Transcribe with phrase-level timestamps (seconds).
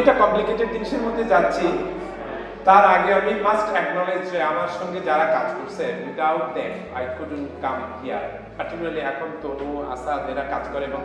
[0.00, 1.66] একটা কমপ্লিকেটেড জিনিসের মধ্যে যাচ্ছি।
[2.66, 7.50] তার আগে আমি মাস্ট অ্যাকনোলেজ যে আমার সঙ্গে যারা কাজ করছে without them I couldn't
[7.64, 8.24] come here
[8.56, 11.02] particularly এখন তনু, আসাদ, এরা কাজ করে এবং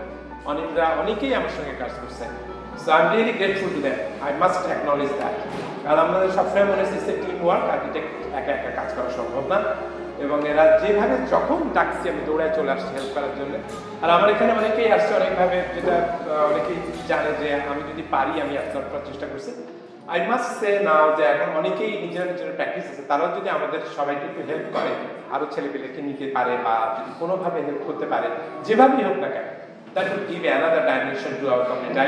[0.52, 2.26] অনেকরা অনেকেই আমার সঙ্গে কাজ করছে।
[2.82, 5.36] So I am really grateful to them I must acknowledge that
[5.84, 9.60] কারণ আমাদের সবসময় মনে হচ্ছে টিম ওয়ার্ক আর্কিটেক্ট একা একা কাজ করা সম্ভব না।
[10.26, 13.54] এবং এরা যেভাবে যখন ডাকছি, আমি দৌড়ায় চলে আসছি হেল্প করার জন্য।
[14.04, 15.96] আর আমার এখানে অনেকেই আসছে, অনেকভাবে যেটা
[16.52, 19.52] অনেকেই জানে যে আমি যদি পারি, আমি অ্যাবসর্ব করার চেষ্টা করছি।
[20.14, 24.26] আই মাস্ট সে নাও যে এখন অনেকেই নিজের নিজের প্র্যাকটিস আছে। তারাও যদি আমাদের সবাইকে
[24.30, 24.92] একটু হেল্প করে,
[25.34, 28.28] আরও ছেলেপেলেকে নিতে পারে বা যদি কোনোভাবে হেল্প করতে পারে,
[28.66, 29.48] যেভাবেই হোক না কেন,
[29.96, 32.00] that would give another dimension to our community.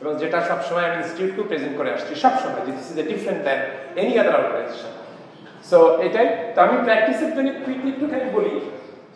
[0.00, 3.60] এবং যেটা সবসময় আমি ইনস্টিটিউটকেও প্রেজেন্ট করে আসছি সবসময়, যে this is a different than
[4.00, 4.92] any other organization
[5.70, 8.54] so এটাই। তো আমি প্র্যাকটিসের জন্য কুইকলি একটুখানি বলি,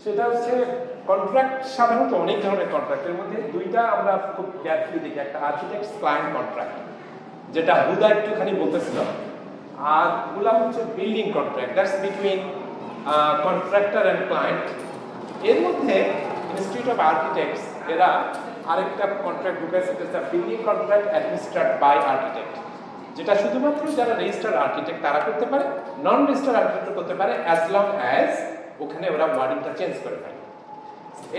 [0.03, 0.53] সেটা হচ্ছে
[1.11, 6.77] কন্ট্রাক্ট সাধারণত অনেক ধরনের কন্ট্রাক্টের মধ্যে দুইটা আমরা খুব কেয়ারফুলি দেখি। একটা আর্কিটেক্ট ক্লায়েন্ট কন্ট্রাক্ট
[7.55, 8.98] যেটা হুদা একটুখানি বলতেছিল।
[9.98, 12.41] আরগুলা হচ্ছে building contract that's between
[13.47, 14.64] contractor and client
[15.51, 15.97] এর মধ্যে
[16.53, 18.11] ইনস্টিটিউট অফ আর্কিটেক্টস এরা
[18.71, 22.55] আরেকটা কন্ট্রাক্ট ঢুকেছে যেটা building contract administrate by architect
[23.17, 25.65] যেটা শুধুমাত্র যারা রেজিস্টার্ড আর্কিটেক্ট তারা করতে পারে
[26.07, 28.31] নন রেজিস্টার্ড আর্কিটেক্ট করতে পারে অ্যাজ লং অ্যাজ
[28.83, 30.39] ওখানে ওরা ওয়ার্ডিংটা চেঞ্জ করে ফেলে।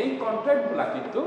[0.02, 1.20] এই কন্ট্রাক্টগুলা কিন্তু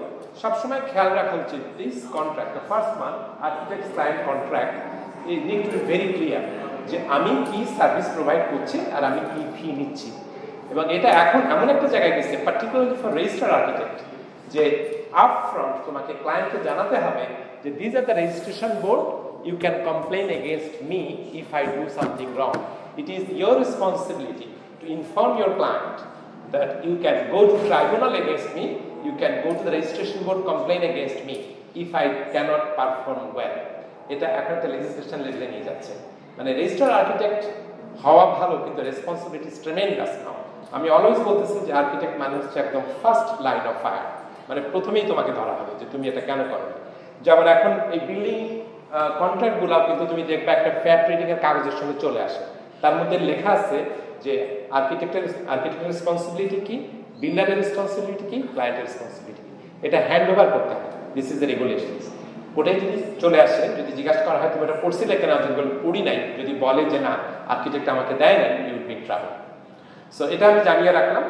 [0.42, 3.14] সবসময় খেয়াল রাখা উচিত this contract the first man
[3.46, 4.74] architect sign contract
[5.30, 6.44] এই নিড টু ভেরি ক্লিয়ার
[6.90, 10.08] যে আমি কি সার্ভিস প্রোভাইড করছি আর আমি কি ফি নিচ্ছি।
[10.72, 13.98] এবং এটা এখন এমন একটা জায়গায় গেছে পার্টিকুলারলি ফর রেজিস্টার আর্কিটেক্ট
[14.54, 14.62] যে
[15.24, 17.24] আপ ফ্রন্ট তোমাকে ক্লায়েন্টকে জানাতে হবে
[17.62, 19.04] যে this are the registration board
[19.46, 21.00] you can complain against me
[21.40, 22.52] if I do something wrong
[23.00, 24.46] it is your responsibility
[24.80, 25.98] to inform your client
[26.54, 28.64] that you can go to tribunal against me,
[29.06, 31.36] you can go to the registration board complain against me
[31.74, 33.56] if I cannot perform well.
[34.12, 35.92] এটা এখন একটা legislation লেভেলে নিয়ে যাচ্ছে।
[36.38, 37.42] মানে register architect
[38.04, 40.36] হওয়া ভালো কিন্তু রেসপন্সিবিলিটি ট্রেমেন্ডাস নাও
[40.76, 44.06] আমি অলওয়েজ বলতেছি যে আর্কিটেক্ট মানে হচ্ছে একদম ফার্স্ট লাইন অফ ফায়ার
[44.48, 46.66] মানে প্রথমেই তোমাকে ধরা হবে যে তুমি এটা কেন করো।
[47.26, 48.38] যেমন এখন এই বিল্ডিং
[49.20, 52.42] কন্ট্রাক্টগুলা কিন্তু তুমি দেখবে একটা ফেয়ার ট্রেডিং এর কাগজের সঙ্গে চলে আসে।
[52.82, 53.78] তার মধ্যে লেখা আছে
[54.24, 54.32] যে
[54.78, 56.76] আর্কিটেক্টের আর্কিটেক্টের রেসপন্সিবিলিটি কি
[57.22, 59.42] বিল্ডারের রেসপন্সিবিলিটি কি ক্লায়েন্টের রেসপন্সিবিলিটি
[59.86, 61.94] এটা হ্যান্ড ওভার করতে হবে। দিস ইজ দ্য রেগুলেশন
[62.58, 65.32] ওটাই যদি চলে আসে, যদি জিজ্ঞাসা করা হয়, তুমি এটা পড়ছিলে কেন?
[65.58, 67.12] বলি পড়ি নাই। যদি বলে যে, না
[67.54, 69.32] আর্কিটেক্ট আমাকে দেয় না you will be travel
[70.16, 71.24] so এটা আমি জানিয়ে রাখলাম।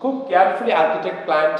[0.00, 1.58] খুব কেয়ারফুলি আর্কিটেক্ট ক্লায়েন্ট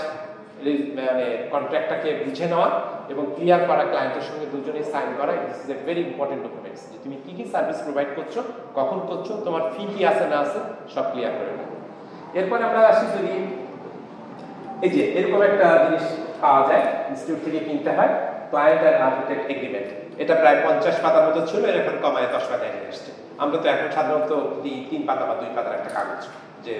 [0.98, 2.68] মানে কন্ট্রাক্টটাকে বুঝে নেওয়া
[3.12, 6.96] এবং ক্লিয়ার করা ক্লায়েন্টের সঙ্গে দুজনেই সাইন করা this is a very important documents যে
[7.04, 8.34] তুমি কি কি সার্ভিস প্রোভাইড করছ,
[8.78, 10.60] কখন করছ, তোমার ফি কি আছে, না আছে,
[10.94, 11.70] সব ক্লিয়ার করে নাও।
[12.38, 13.34] এরপর আমরা আসি যদি
[14.84, 16.04] এই যে এরকম একটা জিনিস
[16.42, 18.12] পাওয়া যায় ইনস্টিটিউট থেকে কিনতে হয়
[18.50, 19.88] ক্লায়েন্ট অ্যান্ড আর্কিটেক্ট এগ্রিমেন্ট
[20.22, 23.10] এটা প্রায় পঞ্চাশ পাতার মতো ছিল, এর এখন কমায় দশ পাতায় নিয়ে এসছে
[23.42, 24.32] আমরা তো এখন সাধারণত
[24.62, 26.22] দিই তিন পাতা বা দুই পাতার একটা কাগজ,
[26.66, 26.74] যে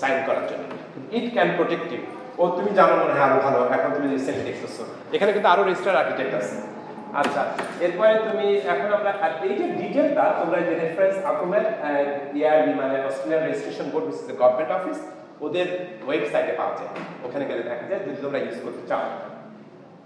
[0.00, 0.64] সাইন করার জন্য।
[1.16, 2.02] ইট ক্যান প্রোটেক্ট ইউ
[2.40, 4.82] ও, তুমি জানো মনে হয় আরও ভালো। এখন তুমি রিসেন্টলি দেখতেছো।
[5.16, 6.56] এখানে কিন্তু আরও রেজিস্টার আর্কিটেক্ট আছে।
[7.20, 7.42] আচ্ছা
[7.86, 9.10] এরপরে তুমি, এখন আমরা
[9.48, 11.66] এই যে ডিটেলটা তোমরা যে রেফারেন্স আকুমেট
[12.38, 14.98] ইয়ারবি মানে অস্ট্রেলিয়ান রেজিস্ট্রেশন বোর্ড হচ্ছে গভর্নমেন্ট অফিস
[15.44, 15.68] ওদের
[16.06, 16.92] ওয়েবসাইটে পাওয়া যায়।
[17.26, 19.04] ওখানে গেলে দেখা যায় যদি তোমরা ইউজ করতে চাও।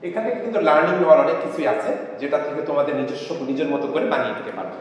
[0.08, 4.34] এখানে কিন্তু লার্নিং নেওয়ার অনেক কিছুই আছে, যেটা থেকে তোমাদের নিজস্ব, নিজের মতো করে বানিয়ে
[4.38, 4.76] নিতে পারবে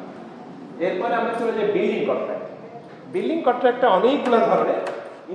[0.88, 2.46] এরপরে আমরা চলে যাই বিল্ডিং কন্ট্রাক্ট
[3.14, 4.82] বিল্ডিং কন্ট্রাক্টটা অনেকগুলো ধরনের।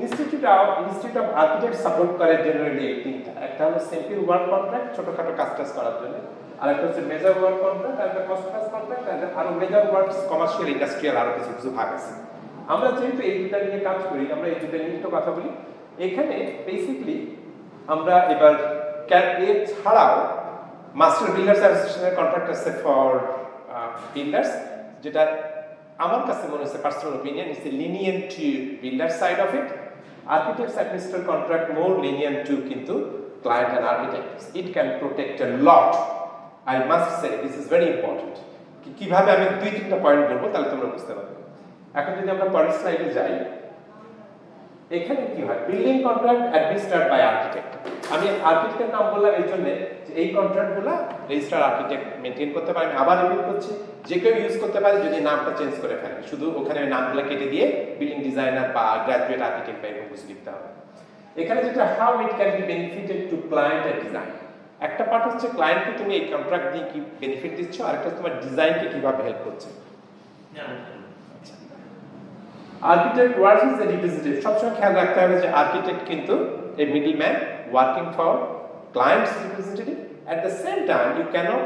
[0.00, 4.88] Institute of institute of architect support করে জেনারেলি এই তিনটা। একটা হলো সিম্পল ওয়ার্ক কন্ট্রাক্ট
[4.96, 6.16] ছোটখাটো কাজ টাজ করার জন্য।
[6.60, 10.18] আর একটা হচ্ছে মেজর ওয়ার্ক কন্ট্রাক্ট আর একটা কস্ট প্লাস কন্ট্রাক্ট আর আরও মেজর ওয়ার্কস
[10.30, 12.12] কমার্শিয়াল ইন্ডাস্ট্রিয়াল আরও কিছু কিছু ভাগ আছে।
[12.72, 15.50] আমরা যেহেতু এই দুটা নিয়ে কাজ করি, আমরা এই দুটা নিয়ে কথা বলি।
[16.06, 17.16] এখানে বেসিকলি
[17.94, 18.54] আমরা এবার
[19.48, 20.14] এর ছাড়াও
[21.00, 23.08] মাস্টার বিল্ডার্স অ্যাসোসিয়েশনের কন্ট্রাক্ট আছে ফর
[24.14, 24.50] বিল্ডার্স
[25.04, 25.22] যেটা
[26.04, 28.46] আমার কাছে মনে হচ্ছে personal opinion is lenient to
[28.82, 29.68] builder side of it
[30.34, 32.94] architects administer contract more lenient to কিন্তু
[33.44, 34.44] client and architects.
[34.60, 35.92] It can protect a lot
[36.70, 38.34] I must say, this is very important.
[38.98, 41.34] কীভাবে আমি দুই তিনটা পয়েন্ট বলব, তাহলে তোমরা বুঝতে পারবে
[41.98, 43.32] এখন যদি আমরা পরের স্লাইডে যাই,
[44.98, 47.72] এখানে কি হয় building contract administered by architect
[48.14, 49.66] আমি আর্কিটেক্টের নাম বললাম এই জন্য
[50.06, 50.92] যে এই কন্ট্রাক্টগুলো
[51.30, 53.72] রেজিস্টার আর্কিটেক্ট মেনটেন করতে পারে, আমি আবার রিপিট করছি।
[54.08, 57.66] যে কেউ ইউজ করতে পারে যদি নামটা চেঞ্জ করে ফেলে। শুধু ওখানে নামগুলো কেটে দিয়ে
[57.98, 60.68] বিল্ডিং ডিজাইনার বা গ্রাজুয়েট আর্কিটেক্ট বা এরকম কিছু লিখতে হবে।
[61.42, 64.30] এখানে যেটা how it can be benefited to client and design
[64.86, 68.86] একটা পার্ট হচ্ছে ক্লায়েন্টকে তুমি এই কন্ট্রাক্ট দিয়ে কি বেনিফিট দিচ্ছ, আর একটা তোমার ডিজাইনকে
[68.92, 69.68] কীভাবে হেল্প করছে।
[72.92, 76.34] Architect work is a representative সবসময় খেয়াল রাখতে হবে যে আর্কিটেক্ট কিন্তু
[76.80, 77.36] এই middle man
[77.72, 78.32] working for
[78.94, 80.00] client's representative.
[80.26, 81.64] At the same time, you cannot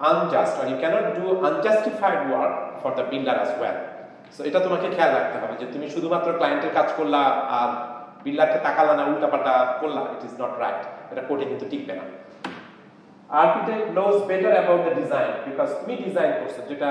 [0.00, 3.78] unjust or you cannot do unjustified work for the builder as well.
[4.36, 7.22] So এটা তোমাকে খেয়াল রাখতে হবে যে তুমি শুধুমাত্র ক্লায়েন্টের কাজ করলা
[7.58, 7.70] আর
[8.24, 10.82] বিল্ডারকে তাকালা না উল্টাপাল্টা করলা ইট ইজ নট রাইট
[11.12, 12.04] এটা কোর্টে কিন্তু টিকবে না
[13.42, 16.90] architect knows better about the design because তুমি ডিজাইন করছ যেটা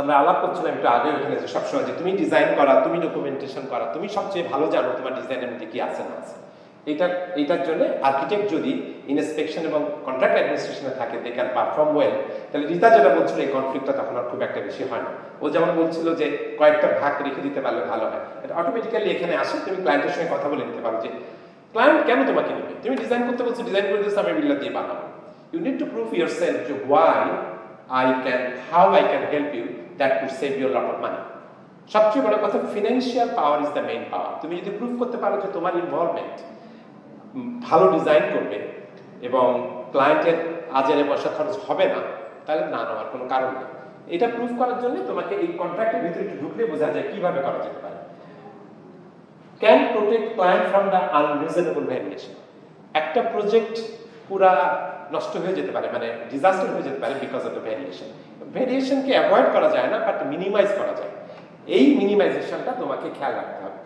[0.00, 3.84] আমরা আলাপ করছিলাম একটু আগে ওখানে যে সবসময় যে তুমি ডিজাইন করা, তুমি ডকুমেন্টেশন করা,
[3.94, 6.36] তুমি সবচেয়ে ভালো জানো তোমার ডিজাইনের মধ্যে কি আছে না আছে?
[6.92, 7.06] এটা,
[7.42, 8.72] এটার জন্য আর্কিটেক্ট যদি
[9.12, 12.14] ইনস্পেকশন এবং কন্ট্রাক্ট অ্যাডমিনিস্ট্রেশনে থাকে দে ক্যান পারফর্ম ওয়েল
[12.50, 15.10] তাহলে রিতা যেটা বলছিল, এই কনফ্লিক্টটা তখন আর খুব একটা বেশি হয় না।
[15.42, 16.26] ও যেমন বলছিল যে
[16.60, 20.46] কয়েকটা ভাগ রেখে দিতে পারলে ভালো হয়। এটা অটোমেটিক্যালি এখানে আসে, তুমি ক্লায়েন্টের সঙ্গে কথা
[20.52, 21.08] বলে নিতে পারো যে
[21.72, 22.74] ক্লায়েন্ট কেন তোমাকে নেবে?
[22.82, 25.04] তুমি ডিজাইন করতে বলছো ডিজাইন করে দিচ্ছ আমি বিল্ডার দিয়ে বানাবো।
[25.52, 26.06] You need to prove
[26.40, 27.24] yourself যে why
[27.98, 29.64] I can how I can help you
[30.00, 31.20] that could save your lot of money
[31.94, 35.48] সবচেয়ে বড় কথা financial power is the main power তুমি যদি প্রুভ করতে পারো যে
[35.56, 36.36] তোমার ইনভলভমেন্ট
[37.66, 38.58] ভালো ডিজাইন করবে
[39.28, 39.46] এবং
[39.92, 40.38] ক্লায়েন্টের
[40.78, 42.00] আজের পয়সা খরচ হবে না,
[42.44, 43.68] তাহলে না নেওয়ার কোনো কারণ নেই।
[44.14, 47.80] এটা প্রুফ করার জন্য তোমাকে এই কন্ট্রাক্টের ভিতরে একটু ঢুকলে বোঝা যায় কীভাবে করা যেতে
[47.84, 47.98] পারে।
[49.60, 52.34] Can protect client from the unreasonable variation
[53.00, 53.76] একটা প্রজেক্ট
[54.28, 54.52] পুরা
[55.12, 58.08] নষ্ট হয়ে যেতে পারে মানে ডিজাস্টার হয়ে যেতে পারে বিকজ অফ দ্য ভ্যারিয়েশন
[58.52, 61.12] ভ্যারিয়েশনকে অ্যাভয়েড করা যায় না বাট মিনিমাইজ করা যায়।
[61.66, 63.78] এই মিনিমাইজেশনটা তোমাকে খেয়াল রাখতে হবে।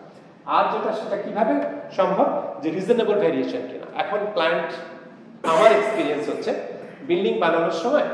[0.45, 1.53] আর যেটা, সেটা কীভাবে
[1.97, 2.27] সম্ভব?
[2.61, 4.71] যে রিজনেবল ভ্যারিয়েশন কিনা। এখন ক্লায়েন্ট
[5.47, 6.51] আমার এক্সপিরিয়েন্স হচ্ছে
[7.01, 8.07] বিল্ডিং বানানোর সময়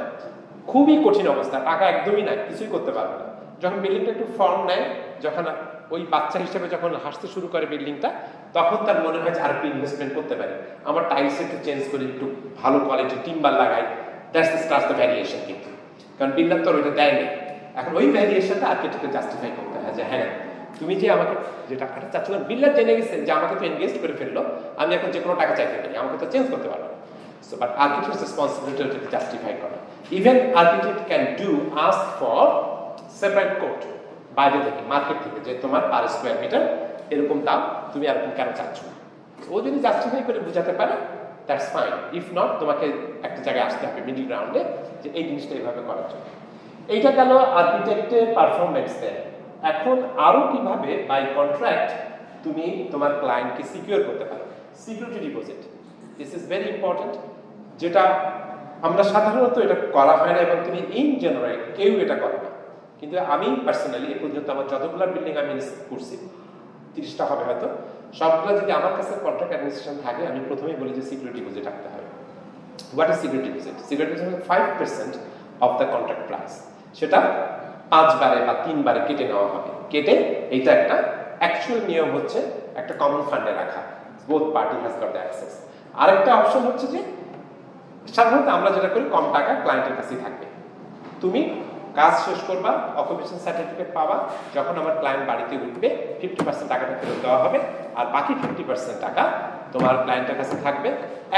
[0.68, 3.26] খুবই কঠিন অবস্থা, টাকা একদমই নাই, কিছুই করতে পারবে না।
[3.62, 4.86] যখন বিল্ডিংটা একটু ফর্ম নেয়,
[5.22, 5.46] যখন
[5.94, 8.10] ওই বাচ্চা হিসেবে যখন হাসতে শুরু করে বিল্ডিংটা
[8.58, 10.54] তখন তার মনে হয় যে আর একটু ইনভেস্টমেন্ট করতে পারে।
[10.90, 12.26] আমার টাইলস একটু চেঞ্জ করি, একটু
[12.62, 13.84] ভালো কোয়ালিটির টিম্বার লাগাই।
[14.34, 15.70] দ্যাটস দ্য দ্য ভ্যারিয়েশন কিন্তু।
[16.18, 17.28] কারণ বিল্ডার তো ওইটা দেয়নি
[17.80, 20.28] এখন ওই ভ্যারিয়েশনটা আর্কিটেক্টকে জাস্টিফাই করতে হয় যে হ্যাঁ
[20.80, 21.36] তুমি যে আমাকে
[21.70, 24.38] যে টাকাটা চাচ্ছিলাম বিল্ডার জেনে গেছে যে আমাকে তো ইনভেস্ট করে ফেলল,
[24.82, 26.86] আমি এখন যে কোনো টাকা চাইতে পারি, আমাকে তো চেঞ্জ করতে পারব
[27.62, 29.78] but architect's responsibility to justify করা।
[30.20, 31.50] Even architect can do
[31.86, 32.44] ask for
[33.20, 33.86] separate quote
[34.38, 36.64] বাইরে থেকে মার্কেট থেকে, যে তোমার পার স্কোয়ার মিটার
[37.14, 37.62] এরকম দাম
[37.92, 38.78] তুমি এরকম কেন চাচ্ছ
[39.54, 40.96] ও যদি জাস্টিফাই করে বুঝাতে পারে
[41.48, 42.86] দ্যাটস ফাইন ইফ নট তোমাকে
[43.28, 44.62] একটা জায়গায় আসতে হবে মিডিল গ্রাউন্ডে
[45.02, 46.26] যে এই জিনিসটা এইভাবে করার জন্য।
[46.94, 49.20] এইটা গেল আর্কিটেক্টের পারফরমেন্স দেয়
[49.72, 49.98] এখন
[50.28, 51.90] আরও কীভাবে বাই কন্ট্রাক্ট
[52.44, 54.46] তুমি তোমার ক্লায়েন্টকে সিকিউর করতে পারো?
[54.84, 55.62] Security deposit
[56.18, 57.14] this is very important
[57.82, 58.04] যেটা
[58.88, 62.49] আমরা সাধারণত এটা করা হয় না এবং তুমি ইন জেনারেল কেউ এটা করে না।
[63.00, 65.54] কিন্তু আমি পার্সোনালি এ পর্যন্ত আমার যতগুলো বিল্ডিং আমি
[65.90, 66.16] করছি,
[66.94, 67.68] তিরিশটা হবে হয়তো,
[68.20, 72.06] সবগুলো যদি আমার কাছে কন্ট্রাক্ট অ্যাডমিনিস্ট্রেশন থাকে, আমি প্রথমেই বলি যে সিকিউরিটি ডিপোজিট রাখতে হবে।
[72.96, 75.14] What is security deposit security deposit five percent
[75.66, 76.54] of the contract price
[77.00, 77.20] সেটা
[77.92, 80.16] পাঁচবারে বা তিনবারে কেটে নেওয়া হবে। কেটে
[80.56, 80.96] এইটা একটা
[81.42, 82.40] অ্যাকচুয়াল নিয়ম হচ্ছে
[82.80, 83.82] একটা কমন ফান্ডে রাখা।
[84.30, 85.54] Both party has got access
[86.02, 87.00] আরেকটা অপশন হচ্ছে যে
[88.16, 90.46] সাধারণত আমরা যেটা করি, কম টাকা ক্লায়েন্টের কাছেই থাকবে।
[91.22, 91.42] তুমি
[91.98, 94.16] কাজ শেষ করবা অকুপেশন সার্টিফিকেট পাবা,
[94.56, 95.88] যখন আমার ক্লায়েন্ট বাড়িতে উঠবে
[96.20, 97.60] ফিফটি পার্সেন্ট টাকাটা ফেরত দেওয়া হবে,
[98.00, 99.24] আর বাকি ফিফটি পার্সেন্ট টাকা
[99.74, 100.90] তোমার ক্লায়েন্টের কাছে থাকবে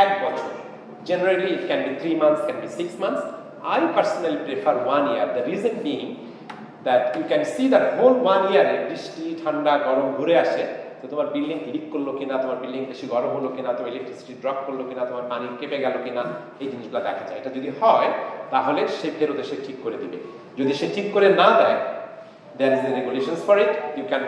[0.04, 0.50] এক বছর।
[1.08, 3.24] Generally it can be three months can be six months
[3.74, 6.04] I personally prefer one year the reason being
[6.88, 10.64] that you can see that whole one ইয়ারে বৃষ্টি, ঠান্ডা, গরম ঘুরে আসে,
[11.00, 14.58] তো তোমার বিল্ডিং লিক করল কিনা, তোমার বিল্ডিং বেশি গরম হলো কিনা, তোমার ইলেকট্রিসিটি ড্রপ
[14.68, 16.24] করল কিনা, তোমার পানি কেঁপে গেল কিনা,
[16.62, 18.10] এই জিনিসগুলো দেখা যায়। এটা যদি হয়
[18.54, 20.18] তাহলে সে ফেরত এসে ঠিক করে দিবে।
[20.60, 21.78] যদি সে ঠিক করে না দেয়,
[22.60, 24.24] there is a regulations for it, you can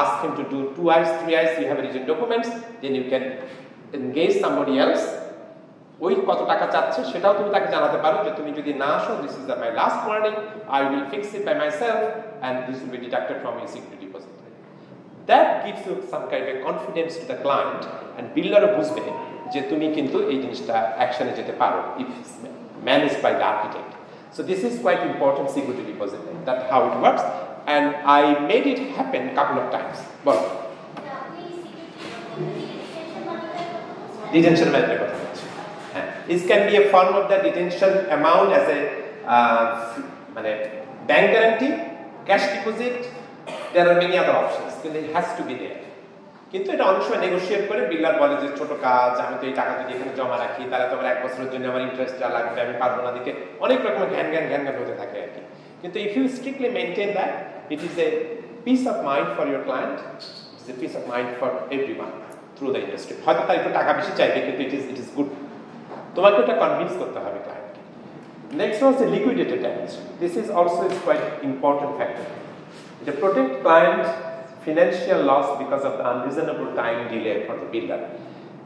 [0.00, 2.48] ask him to do two eyes, three eyes, you have written documents,
[2.82, 3.24] then you can
[3.98, 5.04] engage somebody else.
[6.06, 9.34] ওই কত টাকা চাচ্ছে সেটাও তুমি তাকে জানাতে পারো যে তুমি যদি না আসো this
[9.40, 10.34] is my last warning
[10.74, 12.00] I will fix it by myself
[12.42, 14.34] and this will be deducted from your security deposit
[15.30, 19.02] that gives you some kind of confidence to the client and বিল্ডারও বুঝবে
[19.52, 22.10] যে তুমি কিন্তু এই জিনিসটা অ্যাকশনে যেতে পারো if
[22.88, 23.92] manage by the architect
[24.34, 26.20] So this is quite important security deposit.
[26.46, 27.22] That's how it works.
[27.74, 27.86] And
[28.18, 29.98] I made it happen a couple of times.
[30.24, 30.40] Well,
[34.32, 35.00] detention method.
[36.28, 38.80] This can be a form of the detention amount as a
[39.26, 40.02] uh,
[41.06, 41.74] bank guarantee,
[42.26, 43.10] cash deposit.
[43.72, 44.74] There are many other options.
[44.82, 45.87] But it has to be there.
[46.52, 49.72] কিন্তু এটা অনেক সময় negotiate করে builder বলে যে, ছোট কাজ, আমি তো এই টাকা
[49.80, 52.74] যদি এখানে জমা রাখি, তাহলে তো আমার এক বছরের জন্য আমার ইন্টারেস্ট যা লাগবে, আমি
[52.82, 53.30] পারব না। দিকে
[53.64, 55.40] অনেক রকমের ঘ্যান ঘ্যান ঘ্যান ঘ্যান হতে থাকে আর কি।
[55.82, 57.32] কিন্তু if you strictly maintain that
[57.74, 58.08] it is a
[58.66, 59.98] peace of mind for your client
[60.56, 61.50] it's a peace of mind for
[61.98, 62.10] everyone
[62.56, 65.28] through the industry হয়তো তার একটু টাকা বেশি চাইবে, কিন্তু it is it is good
[66.16, 67.80] তোমাকে ওটা কনভিন্স করতে হবে ক্লায়েন্টকে
[68.62, 69.90] next was liquidated damage
[70.22, 72.26] this is also is quite important factor
[73.06, 74.04] The protect client
[74.68, 78.00] financial loss because of the unreasonable time delay for the builder.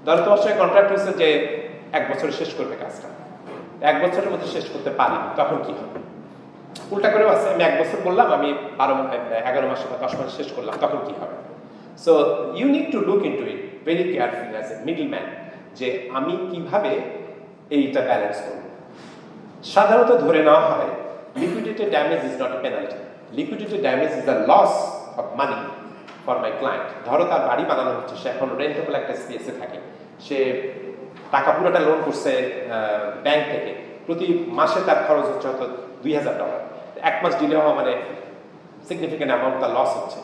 [0.04, 1.28] ধরো তোমার সঙ্গে contract হয়েছে যে
[1.98, 3.08] এক বছরে শেষ করবে কাজটা।
[3.90, 5.98] এক বছরের মধ্যে শেষ করতে পারি তখন কি হবে?
[6.92, 8.94] উল্টা করে আছে, আমি এক বছর বললাম, আমি বারো
[9.50, 11.36] এগারো মাসে বা দশ মাসে শেষ করলাম, তখন কি হবে?
[12.04, 12.12] So
[12.58, 15.26] you need to look into it very careful as a middle man
[15.78, 15.86] যে
[16.18, 16.92] আমি কীভাবে
[17.76, 18.62] এইটা ব্যালেন্স করব।
[19.74, 20.90] সাধারণত ধরে নেওয়া হয়
[21.40, 22.98] liquidity damage is not a penalty
[23.38, 24.72] liquidity damage is a loss
[25.20, 25.58] of money
[26.24, 29.78] for my client ধরো তার বাড়ি বানানো হচ্ছে, সে এখন রেন্টেবল একটা স্পেসে থাকে।
[30.26, 30.38] সে
[31.34, 32.32] টাকা পুরোটা লোন করছে
[33.26, 33.72] ব্যাংক থেকে।
[34.06, 34.26] প্রতি
[34.58, 35.66] মাসে তার খরচ হচ্ছে হয়তো
[36.02, 36.60] দুই হাজার ডলার
[37.10, 37.92] এক মাস ডিলে হওয়া মানে
[38.88, 40.18] সিগনিফিকেন্ট অ্যামাউন্ট তার লস হচ্ছে।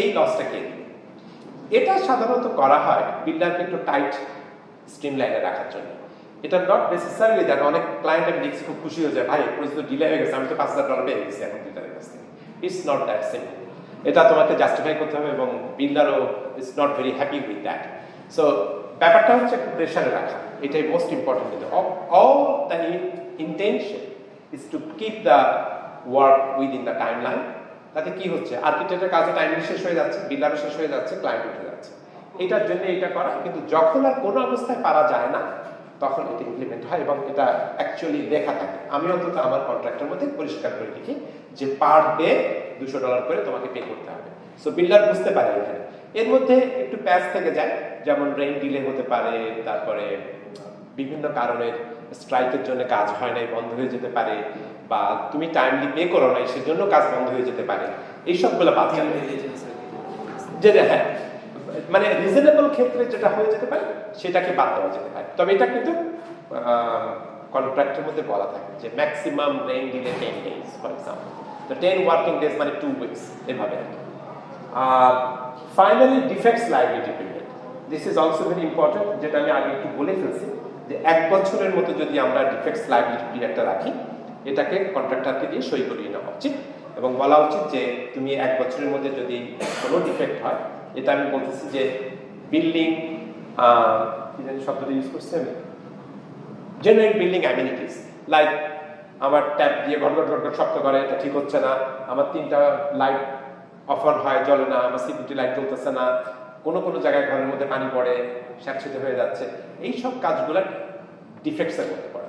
[0.00, 0.60] এই লসটা কে?
[1.78, 4.12] এটা সাধারণত করা হয় বিল্ডারকে একটু টাইট
[4.94, 5.88] স্ট্রিম লাইনে রাখার জন্য।
[6.46, 10.06] এটা নট নেসেসারিলি দ্যাট অনেক ক্লায়েন্ট আমি দেখছি খুব খুশি হয়ে যায়, ভাই পরিস্থিতি ডিলে
[10.10, 12.26] হয়ে গেছে, আমি তো পাঁচ হাজার ডলার পেয়ে গেছি এখন বিল্ডারের কাছ থেকে।
[12.66, 13.54] ইটস নট দ্যাট সিম্পল
[14.08, 15.48] এটা তোমাকে জাস্টিফাই করতে হবে এবং
[15.78, 16.20] বিল্ডারও
[16.60, 17.82] is not very happy with that
[18.36, 18.44] so
[19.02, 21.62] ব্যাপারটা হচ্ছে একটু প্রেশারে রাখা। এটাই most important
[22.18, 22.36] all
[22.70, 22.78] the
[23.46, 24.02] intention
[24.56, 25.38] is to keep the
[26.12, 26.94] work within the
[27.26, 27.40] timeline
[27.94, 28.54] তাতে কি হচ্ছে?
[28.68, 31.90] আর্কিটেক্টের কাজে টাইম শেষ হয়ে যাচ্ছে বিল্ডারও শেষ হয়ে যাচ্ছে ক্লায়েন্ট উঠে যাচ্ছে।
[32.44, 35.40] এটার জন্য এটা করা, কিন্তু যখন আর কোনো অবস্থায় পারা যায় না,
[36.02, 37.46] তখন এটা ইমপ্লিমেন্ট হয় এবং এটা
[37.78, 41.14] অ্যাকচুয়ালি লেখা থাকে। আমি অন্তত আমার কন্ট্রাক্টের মধ্যে পরিষ্কার করে লিখি
[41.58, 42.30] যে পার ডে
[42.80, 44.28] দুশো ডলার করে তোমাকে পে করতে হবে।
[44.62, 45.80] সো বিল্ডার বুঝতে পারে এখানে।
[46.20, 47.72] এর মধ্যে একটু প্যাচ থেকে যায়
[48.06, 49.34] যেমন রেইন ডিলে হতে পারে
[49.68, 50.04] তারপরে
[50.98, 51.74] বিভিন্ন কারণের
[52.20, 54.34] স্ট্রাইকের জন্য কাজ হয় নাই বন্ধ হয়ে যেতে পারে
[54.90, 55.00] বা
[55.32, 57.86] তুমি টাইমলি পে করো নাই সেজন্য কাজ বন্ধ হয়ে যেতে পারে।
[58.30, 58.88] এই সবগুলো বাদ
[60.62, 61.04] যেটা হ্যাঁ
[61.92, 63.84] মানে রিজনেবল ক্ষেত্রে যেটা হয়ে যেতে পারে
[64.20, 65.92] সেটাকে বাদ দেওয়া যেতে পারে। তবে এটা কিন্তু
[67.54, 71.28] কন্ট্রাক্টের মধ্যে বলা থাকে যে maximum rain delay ten days for example
[71.68, 73.78] তো টেন ওয়ার্কিং ডেজ মানে টু উইকস এভাবে
[74.86, 75.12] আর
[75.76, 77.46] finally defects liability period
[77.90, 80.46] this is also very important যেটা আমি আগে একটু বলে ফেলছি,
[80.88, 83.90] যে এক বছরের মতো যদি আমরা ডিফেক্টস লাইবিলিটি পিরিয়ডটা রাখি,
[84.50, 86.54] এটাকে কন্ট্রাক্টরকে দিয়ে সই করিয়ে নেওয়া উচিত।
[86.98, 87.82] এবং বলা উচিত যে,
[88.14, 89.38] তুমি এক বছরের মধ্যে যদি
[89.82, 90.60] কোনো ডিফেক্ট হয়,
[90.98, 91.82] এটা আমি বলতেছি যে
[92.52, 92.88] বিল্ডিং
[94.34, 95.52] কি জানি শব্দটা ইউজ করছি আমি?
[96.84, 97.94] জেনারেল বিল্ডিং অ্যামিনিটিস
[98.34, 98.50] লাইক
[99.26, 101.72] আমার ট্যাপ দিয়ে ঘট ঘট ঘট শব্দ করে, এটা ঠিক হচ্ছে না।
[102.12, 102.60] আমার তিনটা
[103.00, 103.22] লাইট
[103.94, 106.04] অফার হয়, জ্বলে না, আমার সিকিউরিটি লাইট জ্বলতেছে না।
[106.64, 108.14] কোনো কোনো জায়গায় ঘরের মধ্যে পানি পড়ে,
[108.64, 109.44] স্যাঁতসেতে হয়ে যাচ্ছে।
[109.86, 110.60] এই সব কাজগুলো
[111.46, 112.28] ডিফেক্টসের মধ্যে পড়ে।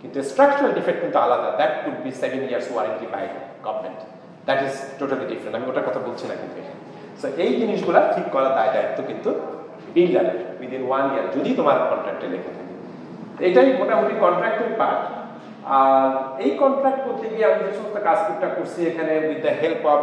[0.00, 3.24] কিন্তু স্ট্রাকচারাল ডিফেক্ট কিন্তু আলাদা। That could be seven years warranty by
[3.66, 4.00] government
[4.46, 6.60] that is totally different আমি ওটার কথা বলছি না কিন্তু
[7.20, 9.30] সো এই জিনিসগুলো ঠিক করার দায় দায়িত্ব কিন্তু
[9.94, 12.74] বিল্ডারের। উইদিন ওয়ান ইয়ার যদি তোমার কন্ট্রাক্টে লেখে থাকে।
[13.48, 15.00] এটাই মোটামুটি কন্ট্রাক্টের পার্ট
[15.82, 16.08] আর
[16.44, 20.02] এই কন্ট্রাক্ট করতে গিয়ে আমি যে সমস্ত কাজটা করছি এখানে উইথ দ্য হেল্প অফ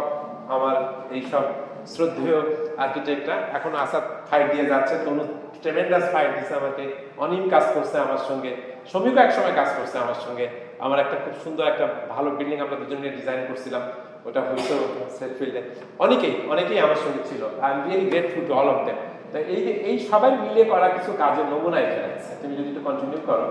[0.54, 0.76] আমার
[1.16, 1.44] এইসব
[1.92, 2.38] শ্রদ্ধেয়
[2.84, 5.22] আর্কিটেক্টরা এখন আসাদ ফাইট দিয়ে যাচ্ছে তনু
[5.62, 6.84] ট্রেমেন্ডাস ফাইট দিচ্ছে আমাকে,
[7.24, 8.50] অনিম কাজ করছে আমার সঙ্গে
[8.90, 10.46] শ্রমিকও এক সময় কাজ করছে আমার সঙ্গে।
[10.84, 13.82] আমার একটা খুব সুন্দর একটা ভালো বিল্ডিং আমরা দুজনে ডিজাইন করছিলাম,
[14.26, 14.74] ওটা হয়েছে
[15.16, 15.60] সেট ফিল্ডে
[16.04, 18.98] অনেকেই অনেকেই আমার সঙ্গে ছিল। I am really grateful to all of them
[19.32, 23.20] তো এই এই সবাই মিলে করা কিছু কাজের নমুনা এখানে আছে। তুমি যদি একটু কন্টিনিউ
[23.28, 23.46] করো।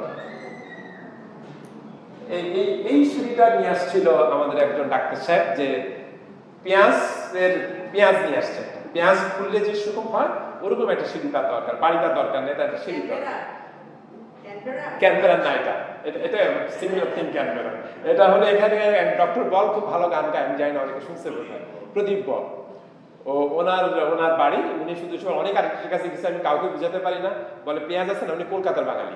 [2.30, 2.46] এই
[2.92, 5.68] এই সিঁড়িটা নিয়ে আসছিল আমাদের একজন ডাক্তার সাহেব যে
[6.64, 7.54] পেঁয়াজের
[7.92, 8.62] পেঁয়াজ নিয়ে আসছে।
[8.94, 9.74] পেঁয়াজ খুললে যে
[10.14, 10.28] হয়
[10.62, 13.34] ওরকম একটা সিঁড়ি তার দরকার বাড়ি তার দরকার নেই তার সিঁড়ি দরকার
[15.00, 16.38] ক্যানবেরা। না এটা। এটা
[16.80, 17.72] সিমিলার থিম ক্যানবেরা।
[18.12, 18.76] এটা হলো এখানে
[19.18, 21.60] ডক্টর বল খুব ভালো গান গায় আমি জানি না অনেকে শুনছে বোধহয়।
[21.94, 22.44] প্রদীপ বল।
[23.26, 27.30] ও ওনার ওনার বাড়ি উনি শুধু অনেক আরেকটির কাছে গেছে আমি কাউকে বুঝাতে পারি না।
[27.66, 28.34] বলে পেঁয়াজ আছে না?
[28.34, 29.16] উনি কলকাতার বাঙালি।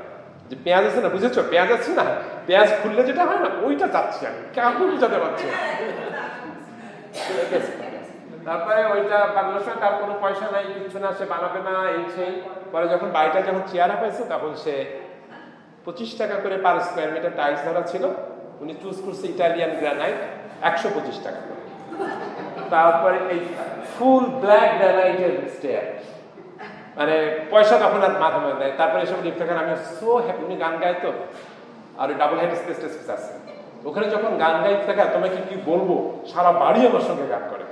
[0.50, 1.36] যে পেঁয়াজ আছে না, বুঝেছ?
[1.52, 2.06] পেঁয়াজ আছে না,
[2.48, 5.48] পেঁয়াজ খুললে যেটা হয় না, ওইটা চাচ্ছি আমি। কাউকে বুঝাতে পারছি?
[8.48, 12.34] তারপরে ওইটা বাংলার সঙ্গে তার কোনো পয়সা নাই কিছু না, সে বানাবে না, এই সেই।
[12.72, 14.76] পরে যখন বাড়িটা যখন চেয়ারা পাইছে তখন সে
[15.86, 18.04] পঁচিশ টাকা করে পার স্কোয়ার মিটার টাইলস ধরা ছিল।
[18.64, 20.20] উনি চুজ করছে ইটালিয়ান গ্রানাইট
[20.70, 21.64] একশো পঁচিশ টাকা করে।
[22.74, 23.42] তারপরে এই
[23.94, 25.86] ফুল ব্ল্যাক গ্রানাইটের স্টেয়ার
[26.98, 27.16] মানে
[27.52, 30.98] পয়সা তখন আর মাথা মাথা দেয় তারপরে এসব লিফটাখান আমি সো হ্যাপি উনি গান গায়
[31.04, 31.10] তো
[32.02, 33.32] আর ওই ডাবল হেড স্পেস টেস্ট আছে।
[33.88, 35.90] ওখানে যখন গান গাইতে থাকা, তোমাকে কি বলব?
[36.32, 37.66] সারা বাড়ি আমার সঙ্গে গান করে।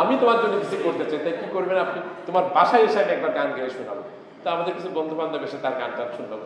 [0.00, 2.00] আমি তোমার জন্য কিছু করতে চাই, তাই কি করবেন আপনি?
[2.26, 4.02] তোমার বাসায় এসে আমি একবার গান গেয়ে শোনাবো।
[4.42, 6.36] তো আমাদের কিছু বন্ধু বান্ধব এসে তার গানটা শুনলো।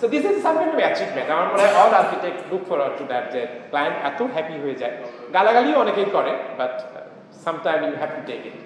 [0.00, 3.04] So this is some kind of achievement আমার মনে হয় all architect look for to
[3.10, 4.94] that যে ক্লায়েন্ট এত হ্যাপি হয়ে যায়।
[5.34, 6.74] গালাগালিও অনেকেই করে but
[7.44, 8.56] sometime you have to take it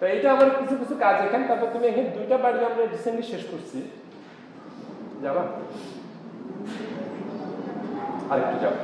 [0.00, 3.42] তো এইটা আমার কিছু কিছু কাজ এখানে। তারপর তুমি এখানে দুইটা বাড়ি আমরা রিসেন্টলি শেষ
[3.52, 3.78] করছি।
[5.24, 5.42] যাবা?
[8.32, 8.74] আরেকটু যাও।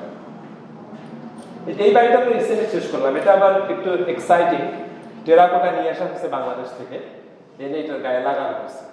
[1.84, 4.62] এই বাড়িটা তো রিসেন্টলি শেষ করলাম। এটা আবার একটু এক্সাইটিং
[5.24, 6.96] টেরাকোটা নিয়ে আসা হচ্ছে বাংলাদেশ থেকে।
[7.64, 8.84] এনে এটার গায়ে লাগানো হয়েছে।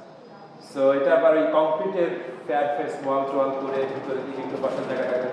[0.70, 2.10] সো এটা আবার ওই কংক্রিটের
[2.46, 5.28] ফেয়ার ফেস ওয়াল টোয়াল করে ভিতরে দিকে একটু বসার জায়গা টাকা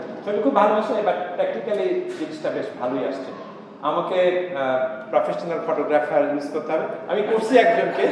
[0.44, 1.86] খুব ভালোবাসে বাট প্র্যাকটিক্যালি
[2.18, 3.30] জিনিসটা বেশ ভালোই আসছে।
[3.88, 4.18] আমাকে
[5.12, 8.04] প্রফেশনাল ফটোগ্রাফার ইউজ করতে হবে। আমি করছি একজনকে।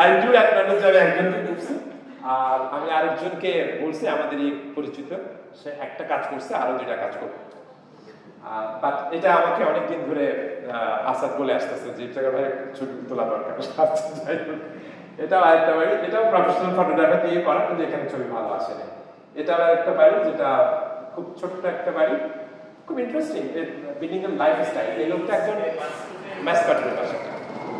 [0.00, 1.74] আর টু অ্যাডভান্টেজ আমি একজনকে করছি।
[2.36, 3.50] আর আমি আরেকজনকে
[3.82, 5.10] বলছি, আমাদের এই পরিচিত,
[5.60, 7.38] সে একটা কাজ করছে, আরও দুইটা কাজ করবে।
[8.82, 10.26] বাট এটা আমাকে অনেকদিন ধরে
[11.12, 12.44] আসাদ বলে আসতেছে যে জায়গা ভাই
[12.76, 13.54] ছবি তোলা দরকার।
[15.24, 18.86] এটাও আরেকটা বাড়ি এটাও প্রফেশনাল ফটোগ্রাফার দিয়ে করা, কিন্তু এখানে ছবি ভালো আসে না
[19.40, 20.48] এটা আরেকটা বাড়ি যেটা
[21.14, 22.14] খুব ছোট্ট একটা বাড়ি
[22.86, 23.42] খুব ইন্টারেস্টিং
[24.00, 25.56] বিল্ডিং এর লাইফ স্টাইল এই লোকটা একজন
[26.46, 27.30] ম্যাসকাটের বাসাটা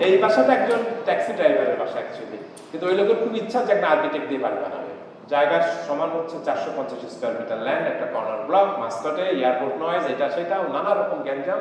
[0.06, 2.38] এই বাসাটা একজন ট্যাক্সি ড্রাইভারের বাসা অ্যাকচুয়ালি
[2.70, 4.92] কিন্তু ওই লোকের খুব ইচ্ছা যে একটা আর্কিটেক্ট দিয়ে বাড়ি বানাবে।
[5.32, 10.26] জায়গার সমান হচ্ছে চারশো পঞ্চাশ স্কোয়ার মিটার ল্যান্ড একটা কর্নার ব্লক মাস্কটে এয়ারপোর্ট নয়েজ এটা
[10.36, 11.60] সেটা নানা রকম গ্যাঞ্জাম।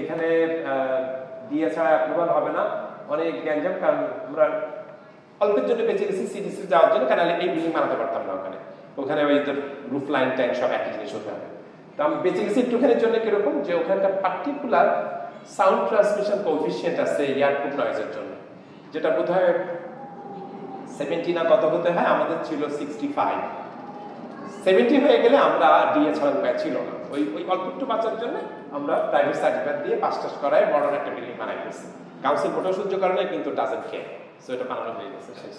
[0.00, 0.26] এখানে
[1.50, 2.62] দিয়ে ছাড়া অ্যাপ্রুভাল হবে না।
[3.14, 4.44] অনেক গ্যাঞ্জাম, কারণ আমরা
[5.42, 8.58] অল্পের জন্য বেঁচে গেছি সিডিসি যাওয়ার জন্য কারণ এই বিল্ডিং বানাতে পারতাম না ওখানে।
[9.00, 9.36] ওখানে ওই
[9.92, 11.46] রুফ লাইন ট্যাঙ্ক সব একই জিনিস হতে হবে।
[11.96, 14.88] তো আমি বেঁচে গেছি একটুখানির জন্য কীরকম যে ওখানটা পার্টিকুলার
[15.56, 18.32] সাউন্ড ট্রান্সমিশন কোফিসিয়েন্ট আছে এয়ারপোর্ট নয়েজের জন্য।
[18.92, 19.50] যেটা বোধ হয়
[20.98, 23.38] সেভেন্টি না কত হতে হয় আমাদের ছিল সিক্সটি ফাইভ
[24.64, 28.36] সেভেন্টি হয়ে গেলে আমরা ডিএ ছাড়া উপায় ছিল না। ওই ওই অল্প একটু বাঁচার জন্য
[28.76, 31.86] আমরা প্রাইভেট সার্টিফিকেট দিয়ে পাস টাস করায় বড় একটা বিল্ডিং বানাই গেছি
[32.24, 34.06] কাউন্সিল মোটেও সহ্য করে না কিন্তু ডাজেন খেয়ে
[34.44, 35.56] সো এটা বানানো হয়ে গেছে শেষ।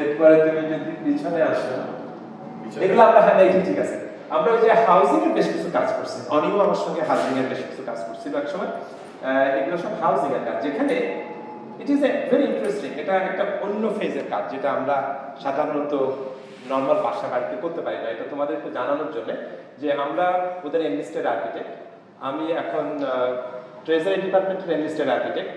[0.00, 1.74] এরপরে তুমি যদি পিছনে আসো
[2.84, 3.36] এগুলো আমরা হ্যাঁ
[3.68, 3.96] ঠিক আছে।
[4.34, 7.82] আমরা যে হাউজিং এর বেশ কিছু কাজ করছি। অনিও আমার সঙ্গে হাউজিং এর বেশ কিছু
[7.90, 8.70] কাজ করছিল এক সময়
[9.58, 10.94] এগুলো সব হাউজিং এর কাজ। যেখানে
[11.82, 14.96] it is a very interesting এটা একটা অন্য ফেজের কাজ, যেটা আমরা
[15.44, 15.92] সাধারণত
[16.70, 19.30] নর্মাল বাসা বাড়িতে করতে পারি না। এটা তোমাদেরকে জানানোর জন্য
[19.80, 20.26] যে আমরা
[20.66, 21.72] ওদের এনলিস্টেড আর্কিটেক্ট
[22.28, 22.84] আমি এখন
[23.86, 25.52] ট্রেজারি ডিপার্টমেন্টের এনলিস্টেড আর্কিটেক্ট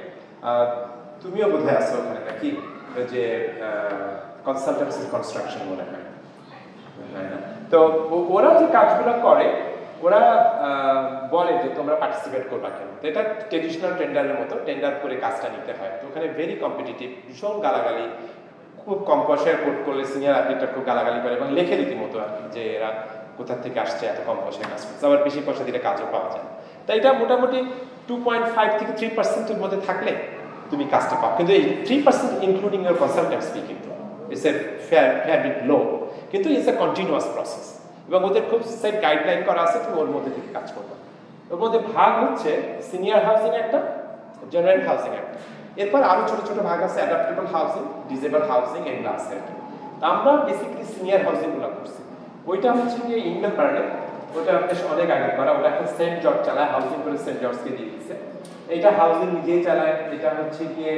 [1.22, 2.50] তুমিও বোধহয় আছো ওখানে নাকি?
[3.12, 3.24] যে
[4.48, 6.06] কনসালটেন্সি কনস্ট্রাকশন মনে হয়।
[7.72, 7.80] তো
[8.36, 9.48] ওরা যে কাজগুলো করে,
[10.06, 10.22] ওরা
[11.36, 12.90] বলে যে তোমরা পার্টিসিপেট করবা কেন?
[13.00, 17.56] তো এটা ট্রেডিশনাল টেন্ডারের মতো টেন্ডার করে কাজটা নিতে হয়। তো ওখানে ভেরি কম্পিটিটিভ ভীষণ
[17.66, 18.06] গালাগালি,
[18.82, 22.44] খুব কম পয়সায় কোর্ট করলে সিনিয়র আর্কিটেক্ট খুব গালাগালি করে এবং লেখে রীতিমতো আর কি
[22.56, 22.90] যে এরা
[23.40, 26.48] কোথা থেকে আসছে, এত কম পয়সায় কাজ করছে, আবার বেশি পয়সা দিলে কাজও পাওয়া যায়।
[26.86, 27.60] তাই এটা মোটামুটি
[28.08, 30.12] টু পয়েন্ট ফাইভ থেকে থ্রি পার্সেন্টের মধ্যে থাকলে
[30.72, 33.90] তুমি কাজটা পাও। কিন্তু এই three percent including your consultant fee কিন্তু
[34.32, 34.52] it's a
[34.90, 35.78] fair fair bit low
[36.32, 37.66] কিন্তু ইটস এ কন্টিনিউয়াস প্রসেস
[38.08, 40.96] এবং ওদের খুব সেট গাইডলাইন করা আছে, তুমি ওর মধ্যে থেকে কাজ করবে
[41.52, 42.52] ওর মধ্যে ভাগ হচ্ছে
[42.90, 43.80] সিনিয়র হাউসিং একটা
[44.54, 45.38] জেনারেল হাউসিং একটা।
[45.82, 48.82] এরপর আরও ছোট ছোট ভাগ আছে অ্যাডাপ্টেবল হাউসিং ডিজেবল হাউসিং
[49.16, 49.54] আছে আর কি
[50.12, 52.02] আমরা বেসিক্যালি সিনিয়র হাউসিংগুলো করছি।
[52.50, 53.84] ওইটা হচ্ছে গিয়ে ইংল্যান্ড বার্ডে
[54.38, 57.90] ওটা বেশ অনেক আগে করা। ওটা এখন সেন্ট জর্জ চালায় হাউসিং করে সেন্ট জর্জকে দিয়ে
[57.94, 58.14] দিচ্ছে।
[58.74, 60.96] এইটা হাউসিং নিজেই চালায়। এটা হচ্ছে গিয়ে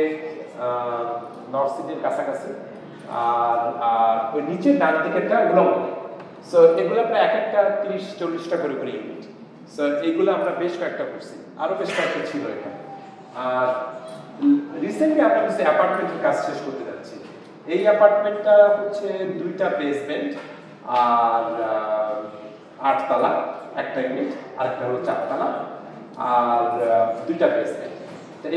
[1.54, 2.50] নর্থ সিটির কাছাকাছি।
[3.26, 3.60] আর
[3.92, 5.64] আর ওই নিচের ডান দিকেরটা ওগুলো
[6.50, 9.24] সো এগুলো প্রায় এক একটা তিরিশ, চল্লিশটা করে করে ইউনিট
[9.76, 12.80] সো এইগুলো আমরা বেশ কয়েকটা করছি। আরও বেশ কয়েকটা ছিল এখানে।
[13.46, 13.68] আর
[14.84, 17.16] রিসেন্টলি আমরা কিছু অ্যাপার্টমেন্টের কাজ শেষ করতে যাচ্ছি।
[17.74, 19.08] এই অ্যাপার্টমেন্টটা হচ্ছে
[19.42, 20.32] দুইটা বেসমেন্ট
[21.04, 21.46] আর
[22.90, 23.32] আটতলা,
[23.82, 25.50] একটা ইউনিট আরেকটা হলো চারতলা,
[26.34, 26.66] আর
[27.28, 27.96] দুইটা বেসমেন্ট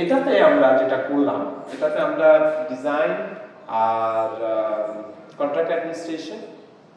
[0.02, 1.40] এটাতে আমরা যেটা করলাম,
[1.74, 2.28] এটাতে আমরা
[2.70, 3.12] ডিজাইন
[3.68, 4.30] আর
[5.40, 6.38] কন্ট্রাক্ট অ্যাডমিনিস্ট্রেশন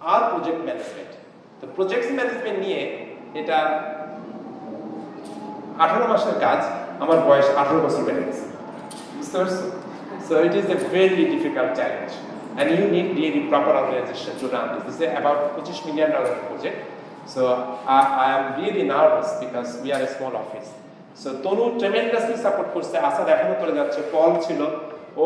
[0.02, 1.12] আর প্রজেক্ট ম্যানেজমেন্ট
[1.60, 2.82] তো প্রজেক্ট ম্যানেজমেন্ট নিয়ে
[3.40, 3.58] এটা
[5.84, 6.60] আঠারো মাসের কাজ
[7.04, 8.46] আমার বয়স আঠারো বছর বেড়ে গেছে।
[9.18, 9.58] বুঝতে পারছ?
[10.28, 12.12] So it is a very difficult challenge
[12.78, 14.84] you need really proper organization to run this.
[14.88, 16.78] This is about 25 million dollar project.
[17.34, 17.42] So
[17.96, 20.70] I, I am really nervous because we are a small office.
[21.22, 24.62] So Tanu tremendously support করছে। আসাদ এখনও করে যাচ্ছে। পল ছিল।
[25.24, 25.26] ও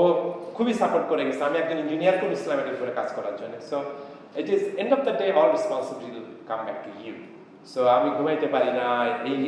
[0.55, 3.77] খুবই support করে গেছে। আমি একজন ইঞ্জিনিয়ার কোন ইসলাম এটার উপরে কাজ করার জন্য। So
[4.41, 7.13] it is end of the day all responsibility come back to you
[7.71, 8.87] so আমি ঘুমাইতে পারি না,
[9.31, 9.39] এই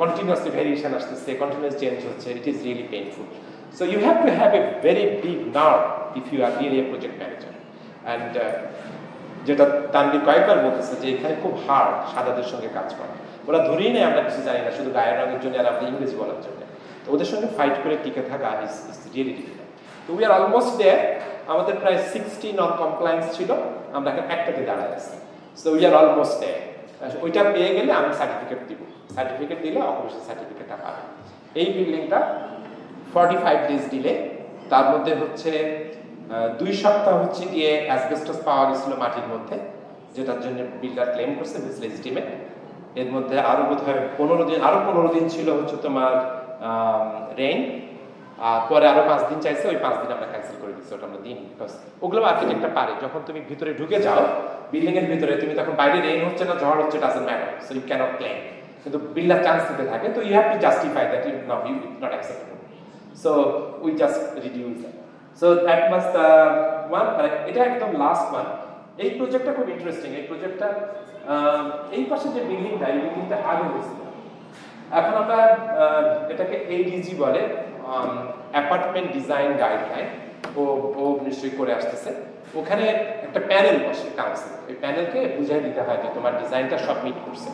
[0.00, 3.26] কন্টিনিউয়াসলি ভেরিয়েশন আসতেছে কন্টিনিউয়াস চেঞ্জ হচ্ছে it is really painful
[3.78, 5.82] so you have to have a very big nerve
[6.18, 7.54] if you are really a project manager
[8.06, 8.32] and
[9.48, 9.64] যেটা
[9.94, 13.14] তানবির কয়েকবার বলতেছে যে, এখানে খুব হার্ড সাদাদের সঙ্গে কাজ করা।
[13.48, 16.40] ওরা ধরেই নেই আমরা কিছু জানি না, শুধু গায়ের রঙের জন্য আর আমরা ইংরেজি বলার
[16.46, 16.60] জন্য।
[17.02, 18.74] তো ওদের সঙ্গে ফাইট করে টিকে থাকা ইস
[19.14, 19.59] রিয়েলি ডিফিকাল্ট
[20.04, 21.00] তো উই আর অলমোস্ট দেয়ার
[21.52, 23.50] আমাদের প্রায় সিক্সটি নন কমপ্লায়েন্স ছিল।
[23.96, 25.16] আমরা এখন একটাতে দাঁড়ায় আছি।
[25.60, 26.60] So we are almost there
[27.24, 28.80] ওইটা পেয়ে গেলে আমি সার্টিফিকেট দিব।
[29.16, 31.02] সার্টিফিকেট দিলে অকুপেশন সার্টিফিকেটটা পাবে
[31.60, 32.20] এই বিল্ডিংটা
[33.12, 34.12] ফর্টি ফাইভ ডেজ দিলে
[34.72, 35.50] তার মধ্যে হচ্ছে
[36.60, 39.56] দুই সপ্তাহ হচ্ছে গিয়ে অ্যাসবেস্টাস পাওয়া গেছিল মাটির মধ্যে,
[40.14, 42.26] যেটার জন্য বিল্ডার ক্লেম করছে লেজিটিমেট
[43.00, 46.12] এর মধ্যে আরও বোধ হয় পনেরো দিন, আরও পনেরো দিন ছিল হচ্ছে তোমার
[47.40, 47.60] রেইন
[48.48, 51.20] আর পরে আরও পাঁচ দিন চাইছে, ওই পাঁচ দিন আমরা ক্যান্সেল করে দিচ্ছি, ওটা আমরা
[51.26, 51.72] দিন বিকজ
[52.04, 54.22] ওগুলো আর্কিটেক্টটা পারে। যখন তুমি ভিতরে ঢুকে যাও
[54.72, 57.82] বিল্ডিং এর ভিতরে, তুমি তখন বাইরে রেইন হচ্ছে না, ঝড় হচ্ছে doesn't matter so you
[57.90, 58.36] can't claim
[58.82, 62.12] কিন্তু বিল্ডার চান্স দিতে থাকে, তো you have to justify that you not you not
[62.14, 62.56] acceptable
[63.22, 63.30] so
[63.84, 64.94] we just reduce that
[65.40, 66.26] so that was the
[66.90, 67.06] one
[67.50, 68.46] এটা একদম লাস্ট ওয়ান
[69.02, 70.68] এই প্রজেক্টটা খুব ইন্টারেস্টিং এই প্রজেক্টটা
[71.96, 74.00] এই পাশে যে বিল্ডিংটা এই বিল্ডিংটা আগে হয়েছিল।
[74.98, 75.38] এখন আমরা
[76.32, 77.42] এটাকে এডিজি বলে।
[78.54, 80.08] অ্যাপার্টমেন্ট ডিজাইন গাইডলাইন
[80.60, 80.62] ও
[81.00, 82.10] ও নিশ্চয়ই করে আসতেছে।
[82.60, 82.84] ওখানে
[83.26, 87.50] একটা প্যানেল বসে কাউন্সিল এই প্যানেলকে বুঝাই দিতে হয় যে তোমার ডিজাইনটা সব মিট করছে।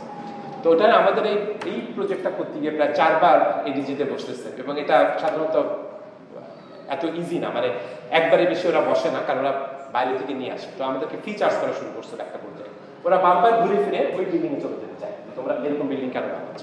[0.63, 1.39] তো ওটা আমাদের এই
[1.71, 5.57] এই প্রজেক্টটা করতে গিয়ে প্রায় চারবার এডিজিতে বসতেছে এবং এটা সাধারণত
[6.95, 7.69] এত ইজি না মানে
[8.19, 9.55] একবারে বেশি ওরা বসে না, কারণ ওরা
[9.95, 12.73] বাইরে থেকে নিয়ে আসে। তো আমাদেরকে ফি চার্জ করা শুরু করছে একটা পর্যায়ে।
[13.07, 16.63] ওরা বারবার ঘুরে ফিরে ওই বিল্ডিং এ চলে যেতে চায়। তোমরা এরকম বিল্ডিং কেন বানাচ্ছ?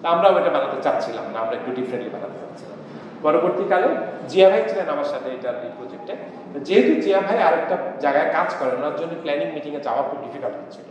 [0.00, 2.71] তা আমরাও এটা বানাতে চাচ্ছিলাম না, আমরা একটু ডিফারেন্টলি বানাতে চাচ্ছিলাম।
[3.24, 3.88] পরবর্তীকালে
[4.30, 6.14] জিয়া ভাই ছিলেন আমার সাথে এটার এই প্রজেক্টে
[6.66, 10.86] যেহেতু জিয়া ভাই আরেকটা জায়গায় কাজ করেন, ওনার জন্য প্ল্যানিং মিটিংয়ে যাওয়া খুব ডিফিকাল্ট হচ্ছিল।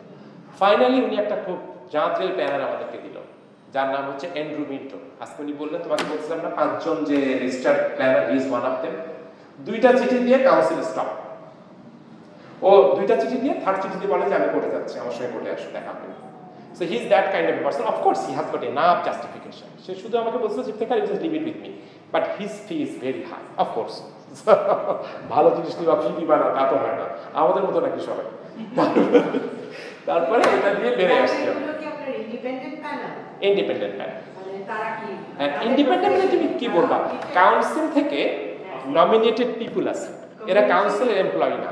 [0.60, 1.58] ফাইনালি উনি একটা খুব
[1.94, 3.18] জাঁচরেল প্যানার আমাদেরকে দিল,
[3.74, 8.24] যার নাম হচ্ছে এন্ড্রু মিন্টো আজকে উনি বললেন, তোমাকে বলছিলাম না, পাঁচজন যে register planner
[8.30, 8.96] his one of them
[9.68, 11.10] দুইটা চিঠি দিয়ে কাউন্সিল স্টপ
[12.68, 15.50] ও দুইটা চিঠি দিয়ে থার্ড চিঠি দিয়ে বলে যে, আমি কোর্টে যাচ্ছি, আমার সঙ্গে কোর্টে
[15.56, 16.08] আসো, দেখা হবে।
[16.78, 20.16] So he is that kind of person of course he has got enough justification সে শুধু
[20.18, 21.70] আমাকে বলছিল যে থেকে just leave it with me
[22.12, 23.94] but his fee is very high of course
[25.30, 28.28] ভালো জিনিস নিবা ফি দিবা না তা তো হয় না। আমাদের মতো নাকি সবাই?
[30.08, 31.42] তারপরে এটা দিয়ে বেড়ে আসছে?
[33.42, 33.96] ইন্ডিপেন্ডেন্ট
[34.68, 35.10] তারা কি?
[35.66, 36.98] ইন্ডিপেন্ডেন্ট মানে তুমি কি বলবা?
[37.34, 38.20] কাউন্সিল থেকে
[38.88, 40.10] নমিনেটেড পিপুল আছে।
[40.48, 41.72] এরা কাউন্সিলের এমপ্লয়ি না।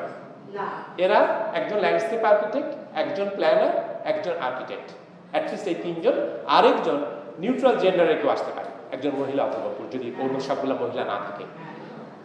[0.58, 0.66] না।
[0.98, 1.20] এরা
[1.54, 3.74] একজন ল্যান্ডস্কেপ আর্কিটেক্ট একজন প্ল্যানার
[4.12, 4.90] একজন আর্কিটেক্ট
[5.34, 6.16] অ্যাটলিস্ট এই তিনজন,
[6.58, 7.00] আরেকজন
[7.44, 11.46] নিউট্রাল জেন্ডারে কেউ আসতে পারে। একজন মহিলা অথবা যদি অন্য সবগুলো মহিলা না থাকে।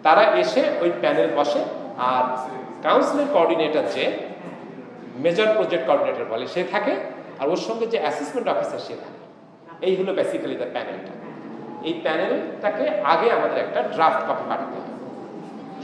[0.05, 1.61] তারা এসে ওই প্যানেল বসে
[2.12, 2.25] আর
[2.85, 4.05] কাউন্সিলের কোঅর্ডিনেটর যে
[5.25, 6.92] মেজর প্রজেক্ট কোঅর্ডিনেটর বলে, সে থাকে
[7.40, 9.23] আর ওর সঙ্গে যে অ্যাসেসমেন্ট অফিসার সে থাকে।
[9.87, 11.14] এই হলো বেসিক্যালি দ্য প্যানেলটা
[11.88, 14.92] এই প্যানেলটাকে আগে আমাদের একটা ড্রাফট কপি পাঠাতে হয়।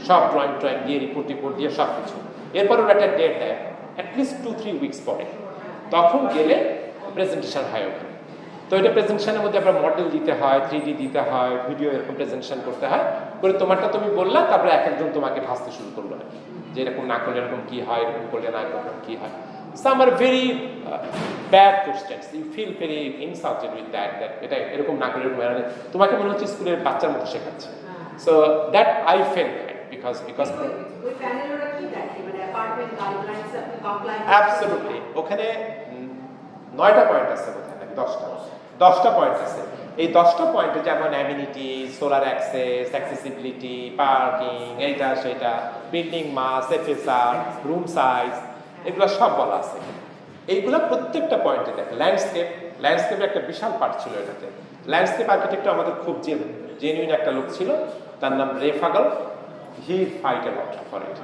[0.07, 2.15] সব ড্রয়িং ট্রয়িং দিয়ে রিপোর্ট টিপোর্ট দিয়ে সব কিছু
[2.59, 3.57] এরপর ওরা একটা ডেট দেয়
[3.97, 5.25] অ্যাটলিস্ট টু থ্রি উইকস পরে।
[5.93, 6.55] তখন গেলে
[7.15, 8.13] প্রেজেন্টেশন হয় ওখানে।
[8.69, 12.59] তো এটা প্রেজেন্টেশনের মধ্যে আবার মডেল দিতে হয় থ্রি ডি দিতে হয় ভিডিও এরকম প্রেজেন্টেশন
[12.67, 13.05] করতে হয়।
[13.41, 16.37] করে তোমারটা তুমি বললা তারপরে এক একজন তোমাকে ভাসতে শুরু করল। নাকি
[16.73, 19.33] যে এরকম না করলে এরকম কি হয় এরকম করলে না এরকম কি হয়।
[19.83, 20.45] Some are very
[21.53, 25.39] bad questions you feel very insulted with that that এটা এরকম না করে এরকম
[25.93, 27.69] তোমাকে মনে হচ্ছে স্কুলের বাচ্চার মতো শেখাচ্ছে।
[28.25, 28.33] So
[28.73, 29.49] that I fail
[29.91, 30.47] because because
[34.31, 35.47] absolutely ওখানে
[36.79, 37.93] নয়টা পয়েন্ট আছে বোধহয় নাকি?
[38.01, 38.25] দশটা।
[38.83, 39.61] দশটা পয়েন্ট আছে।
[40.01, 45.51] এই দশটা পয়েন্টে যেমন amenity solar access accessibility parking এইটা সেটা
[45.91, 47.33] building mass FSR
[47.67, 48.33] room size
[48.87, 49.77] এগুলো সব বলা আছে।
[50.53, 52.47] এইগুলো প্রত্যেকটা পয়েন্টে দেখে। ল্যান্ডস্কেপ
[52.83, 54.47] ল্যান্ডস্কেপের একটা বিশাল পার্ট ছিল এটাতে।
[54.91, 56.15] ল্যান্ডস্কেপ আর্কিটেক্ট আমাদের খুব
[56.81, 57.69] জেনুইন একটা লোক ছিল।
[58.21, 59.05] তার নাম Ray ফাগল
[59.85, 61.17] he fight lot for it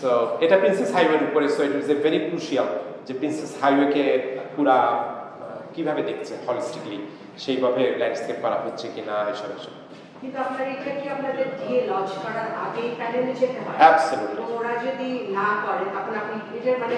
[0.00, 0.10] so
[0.44, 2.68] এটা প্রিন্সেস হাইওয়ের উপরে so it is a very crucial
[3.06, 4.04] যে প্রিন্সেস হাইওয়েকে
[4.56, 4.78] পুরা
[5.74, 6.98] কীভাবে দেখছে হলিস্টিকলি
[7.38, 8.86] সেইভাবে ল্যান্ডস্কেপ করা হচ্ছে
[9.32, 9.74] এসব এসব।
[10.20, 10.28] কি
[15.36, 15.44] না
[16.20, 16.94] আপনি এটার মানে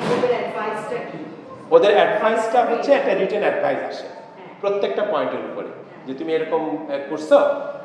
[1.71, 5.71] ওদের অ্যাডভাইসটা হচ্ছে একটা রিটেন অ্যাডভাইস আসে হ্যাঁ। প্রত্যেকটা পয়েন্টের উপরে।
[6.07, 6.62] যে তুমি এরকম
[7.11, 7.31] করছ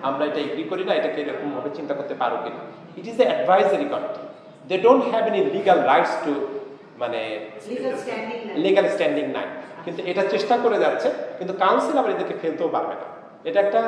[0.01, 2.61] আমরা এটা এগ্রি করি না এটাকে এরকম ভাবে চিন্তা করতে পারো কিনা।
[2.97, 4.21] It is a advisory committee
[4.67, 6.33] they don't have any legal rights to
[7.03, 7.21] মানে
[8.65, 9.47] লিগাল স্ট্যান্ডিং নাই।
[9.85, 13.07] কিন্তু এটা চেষ্টা করে যাচ্ছে কিন্তু কাউন্সিল আবার এদেরকে ফেলতেও পারবে না।
[13.49, 13.81] এটা একটা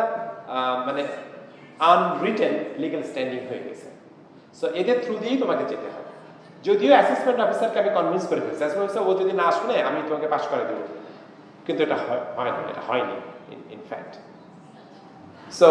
[0.87, 1.01] মানে
[1.91, 3.87] আনরিটেন লিগাল স্ট্যান্ডিং হয়ে গেছে।
[4.59, 6.11] সো এদের থ্রু দিয়েই তোমাকে যেতে হবে।
[6.67, 10.27] যদিও অ্যাসেসমেন্ট অফিসারকে আমি কনভিন্স করে ফেলছি। অ্যাসেসমেন্ট অফিসার ও যদি না শুনে আমি তোমাকে
[10.33, 10.83] পাশ করে দেবো।
[11.65, 13.17] কিন্তু এটা হয় হয় না এটা হয়নি
[13.75, 14.13] ইনফ্যাক্ট
[15.59, 15.69] সো.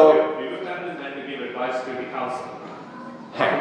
[3.39, 3.55] হ্যাঁ.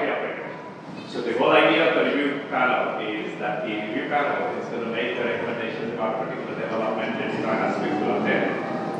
[1.14, 4.84] So the whole idea of the review panel is that the review panel is going
[4.86, 8.46] to make the recommendations about particular development and design aspects of there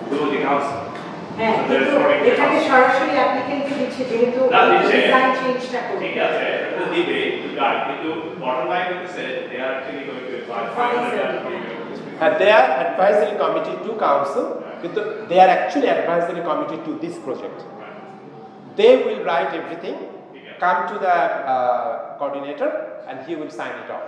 [0.10, 0.80] to the council.
[1.40, 2.70] হ্যাঁ So there is কিন্তু already a এটাকে council.
[2.70, 7.18] সরাসরি অ্যাপ্লিকেন্টকে দিচ্ছে যেহেতু না, দিচ্ছে। Design চেঞ্জটা করবে ঠিক আছে এটা দিবে
[7.60, 8.10] গাইড কিন্তু
[8.42, 11.54] বটম লাইন হচ্ছে they are actually going to advise Advise final them.
[11.54, 11.78] review.
[12.24, 14.46] Uh, they are advisory committee to council,
[14.82, 15.00] কিন্তু
[15.30, 17.60] they are actually advisory committee to this project.
[18.80, 19.98] They will write everything,
[20.64, 21.18] come to the
[21.54, 22.70] uh, coordinator,
[23.08, 24.08] and he will sign it off.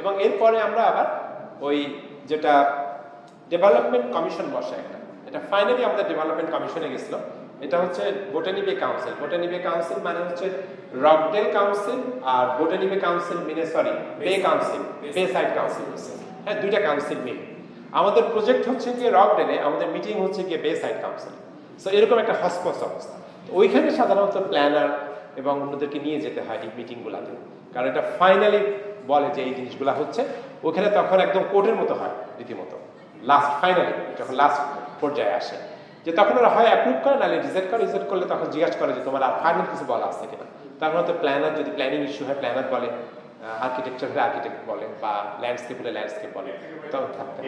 [0.00, 1.06] এবং এরপরে আমরা আবার
[1.66, 1.78] ওই
[2.30, 2.52] যেটা
[3.52, 7.14] development commission বসে একটা এটা ফাইনালি আমাদের ডেভেলপমেন্ট কমিশনে গেছিল।
[7.64, 8.02] এটা হচ্ছে
[8.34, 10.46] বোটানিবে কাউন্সিল বোটানিবে কাউন্সিল মানে হচ্ছে
[11.06, 11.98] রকডেল কাউন্সিল
[12.34, 13.92] আর Botany Bay council mean sorry
[14.26, 14.82] Bay council
[15.34, 15.86] Bayside council
[16.44, 17.42] হ্যাঁ দুইটা কাউন্সিল মিলে।
[18.00, 21.34] আমাদের প্রজেক্ট হচ্ছে গিয়ে রকডেলে আমাদের মিটিং হচ্ছে গিয়ে বে সাইড কাউন্সিল
[21.82, 23.16] সো এরকম একটা হসপস অবস্থা।
[23.58, 24.90] ওইখানে সাধারণত প্ল্যানার
[25.36, 27.32] এবং অন্যদেরকে নিয়ে যেতে হয় এই মিটিংগুলোতে।
[27.74, 28.60] কারণ এটা ফাইনালি
[29.06, 30.24] বলে যে এই জিনিসগুলো হচ্ছে,
[30.64, 32.78] ওখানে তখন একদম কোর্টের মতো হয় রীতিমতো।
[33.22, 34.60] লাস্ট ফাইনালি যখন লাস্ট
[35.00, 35.56] পর্যায়ে আসে।
[36.04, 39.00] যে তখন ওরা হয় অ্যাপ্রুভ করে, নাহলে রিজেক্ট করে রিজেক্ট করলে তখন জিজ্ঞাসা করে যে
[39.04, 40.44] তোমার আর ফাইনাল কিছু বলা আছে কিনা।
[40.80, 42.88] তখন হয়তো প্ল্যানার যদি প্ল্যানিং ইস্যু হয় প্ল্যানার বলে
[43.66, 46.52] আর্কিটেকচার হলে আর্কিটেক্ট বলে বা ল্যান্ডস্কেপ হলে ল্যান্ডস্কেপ বলে।
[46.92, 47.40] তখন থাকতে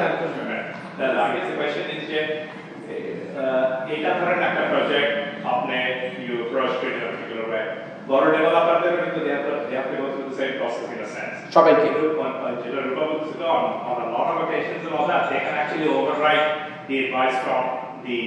[0.99, 2.21] The largest question is যে
[3.35, 5.13] আহ, এটা ধরেন একটা প্রজেক্ট
[5.53, 5.77] আপনি
[6.27, 7.65] you approach to it in a particular way
[8.11, 11.01] বড় ডেভেলপারদের কিন্তু they have to they have to go through the same process in
[11.07, 11.87] a sense সবাইকে
[12.63, 15.89] যেটা রূপা বলছিল on on a lot of occasions and all that they can actually
[15.99, 16.45] override
[16.89, 17.63] the advice from
[18.07, 18.21] the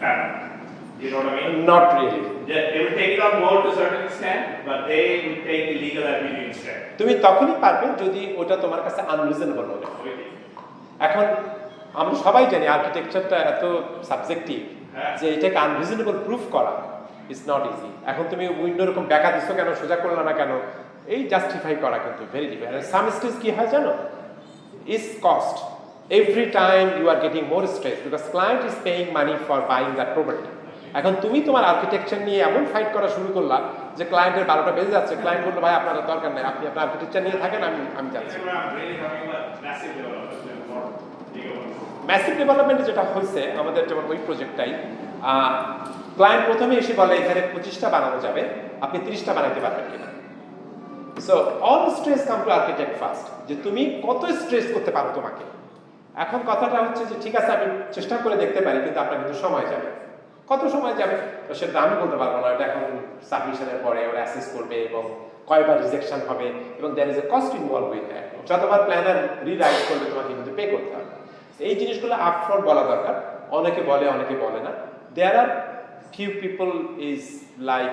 [0.00, 0.47] family
[1.02, 1.52] you know what I mean?
[1.70, 5.40] Not really they, will take it on board to a certain extent but they will
[5.48, 6.78] take the legal avenue instead.
[7.00, 9.84] তুমি তখনই পারবে যদি ওটা তোমার কাছে unreasonable হয়।
[11.06, 11.26] এখন
[12.00, 13.64] আমরা সবাই জানি আর্কিটেকচারটা এত
[14.10, 14.60] সাবজেক্টিভ
[14.96, 16.72] হ্যাঁ। যে এটাকে আনরিজনেবল প্রুফ করা
[17.32, 20.52] ইজ নট ইজি এখন তুমি উইন্ডো এরকম ব্যাকা দিছো কেন সোজা করলে না কেন
[21.14, 23.92] এই জাস্টিফাই করা কিন্তু ভেরি ডিফিকাল্ট সাম স্টেজ কি হয় জানো?
[24.96, 25.56] Is cost
[26.18, 30.10] every time you are getting more stress because client is paying money for buying that
[30.16, 30.48] property
[30.98, 33.56] এখন তুমি তোমার আর্কিটেকচার নিয়ে এমন ফাইট করা শুরু করলা
[33.98, 37.38] যে ক্লায়েন্টের বারোটা বেজে যাচ্ছে। ক্লায়েন্ট বলল ভাই আপনার দরকার নেই। আপনি আপনার আর্কিটেকচার নিয়ে
[37.42, 38.36] থাকেন আমি আমি যাচ্ছি.
[42.08, 44.72] ম্যাসিভ ডেভেলপমেন্টে যেটা হয়েছে আমাদের যেমন ওই প্রজেক্টটাই
[46.16, 48.42] ক্লায়েন্ট প্রথমে এসে বলে এখানে পঁচিশটা বানানো যাবে।
[48.84, 50.08] আপনি তিরিশটা বানাইতে পারবেন কিনা?
[51.26, 51.34] So
[51.70, 55.44] all stress come to architect first যে তুমি কত স্ট্রেস করতে পারো তোমাকে।
[56.24, 59.66] এখন কথাটা হচ্ছে যে ঠিক আছে আমি চেষ্টা করে দেখতে পারি কিন্তু আপনার কিন্তু সময়
[59.72, 59.88] যাবে।
[60.48, 61.16] কত সময় যাবে?
[61.46, 62.84] তো সেটা আমি বলতে পারব না, এটা এখন
[63.30, 65.02] সাবমিশনের পরে ওরা অ্যাসেস করবে এবং
[65.50, 66.46] কয়বার রিজেকশন হবে
[66.78, 70.64] এবং there is a cost involve with that যতবার প্ল্যানার রিরাইট করবে, তোমাকে কিন্তু পে
[70.72, 71.10] করতে হবে।
[71.68, 73.14] এই জিনিসগুলো আপফ্রন্ট বলা দরকার।
[73.58, 74.72] অনেকে বলে অনেকে বলে না।
[75.16, 75.48] There are
[76.12, 76.68] few people
[77.10, 77.22] is
[77.70, 77.92] like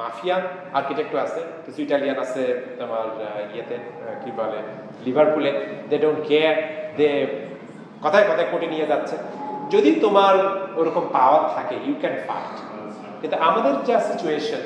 [0.00, 0.36] mafia
[0.78, 2.42] আর্কিটেক্টও আছে। কিছু ইটালিয়ান আছে,
[2.78, 3.06] তোমার
[3.54, 3.76] ইয়েতে
[4.22, 4.58] কি বলে,
[5.06, 5.50] লিভারপুলে।
[5.90, 6.56] দে ডোন্ট কেয়ার
[6.98, 7.08] দে
[8.04, 9.16] কথায় কথায় কোর্টে নিয়ে যাচ্ছে।
[9.70, 10.34] যদি তোমার
[10.80, 12.56] ওরকম পাওয়ার থাকে ইউ ক্যান ফাইট
[13.20, 14.62] কিন্তু আমাদের যা situation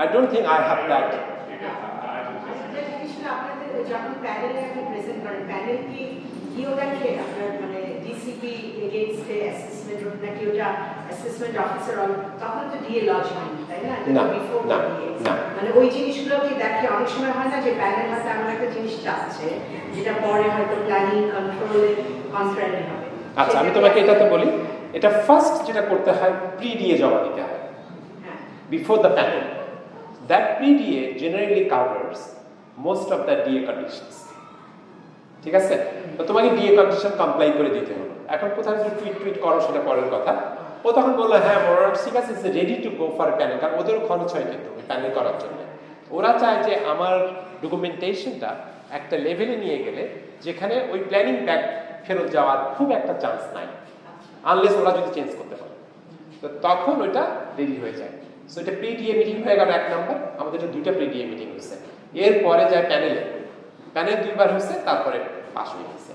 [0.00, 1.10] I don't think I have that
[2.72, 6.02] যে জিনিসটা আপনাদের যখন প্যানেলে আপনি প্রেজেন্ট করেন প্যানেল কি
[6.52, 6.84] কি ওটা
[7.24, 8.52] আপনার মানে ডিসিপি
[8.86, 10.68] এগেইনস্টে অ্যাসেসমেন্ট নাকি ওটা
[11.06, 11.96] অ্যাসেসমেন্ট অফিসার
[12.42, 14.22] তখন তো ডিএ লজ হয়নি তাই না না,
[15.26, 18.68] না, মানে ওই জিনিসগুলো কি দেখে অনেক সময় হয় না যে প্যানেল হয়তো এমন একটা
[18.74, 19.48] জিনিস চাচ্ছে
[19.94, 21.90] যেটা পরে হয়তো প্ল্যানিং কন্ট্রোলে
[22.34, 23.01] কনফারেন্ট হবে।
[23.40, 24.48] আচ্ছা আমি তোমাকে এটাতে বলি,
[24.96, 27.60] এটা ফার্স্ট যেটা করতে হয় প্রি ডিএ জমা দিতে হয়।
[28.24, 28.38] হ্যাঁ
[28.72, 29.44] before the panel.
[30.30, 32.20] That pre-DA generally covers
[32.86, 34.14] most of the DA conditions.
[35.42, 35.74] ঠিক আছে?
[36.16, 39.80] তো তোমাকে ডিএ কন্ডিশন কমপ্লাই করে দিতে হলো এখন কোথাও যদি টুইট টুইট করো, সেটা
[39.88, 40.32] পরের কথা।
[40.86, 44.00] ও তখন বলল হ্যাঁ মোরাল ঠিক আছে it's ready to go for panel কারণ ওদেরও
[44.08, 45.58] খরচ হয় কিন্তু প্যানেল করার জন্য।
[46.16, 47.14] ওরা চায় যে আমার
[47.62, 48.50] ডকুমেন্টেশনটা
[48.98, 50.02] একটা লেভেলে নিয়ে গেলে,
[50.46, 51.62] যেখানে ওই প্ল্যানিং ব্যাক
[52.04, 53.66] ফেরত যাওয়ার খুব একটা চান্স নাই।
[54.50, 55.74] আনলেস ওরা যদি চেঞ্জ করতে পারে।
[56.40, 57.22] তো তখন ওইটা
[57.58, 58.14] রেডি হয়ে যায়।
[58.50, 61.74] সো এটা প্রি ডিএ মিটিং হয়ে গেল এক নম্বর আমাদের দুইটা প্রি ডিএ মিটিং হয়েছে।
[62.24, 63.22] এরপরে যায় প্যানেলে
[63.94, 65.18] প্যানেল দুইবার হয়েছে তারপরে
[65.54, 66.12] পাস হয়ে গেছে।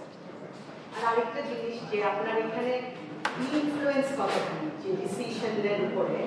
[0.96, 2.74] আর আরেকটা জিনিস যে আপনার এখানে
[3.60, 4.68] ইনফ্লুয়েন্স কতখানি?
[4.82, 6.20] যে ডিসিশনের উপরে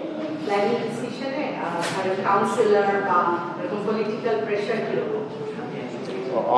[0.45, 1.45] প্ল্যানিং ডিসিশনে
[1.95, 3.19] ধরেন কাউন্সিলর বা
[3.59, 5.25] এরকম পলিটিক্যাল প্রেশার কীরকম?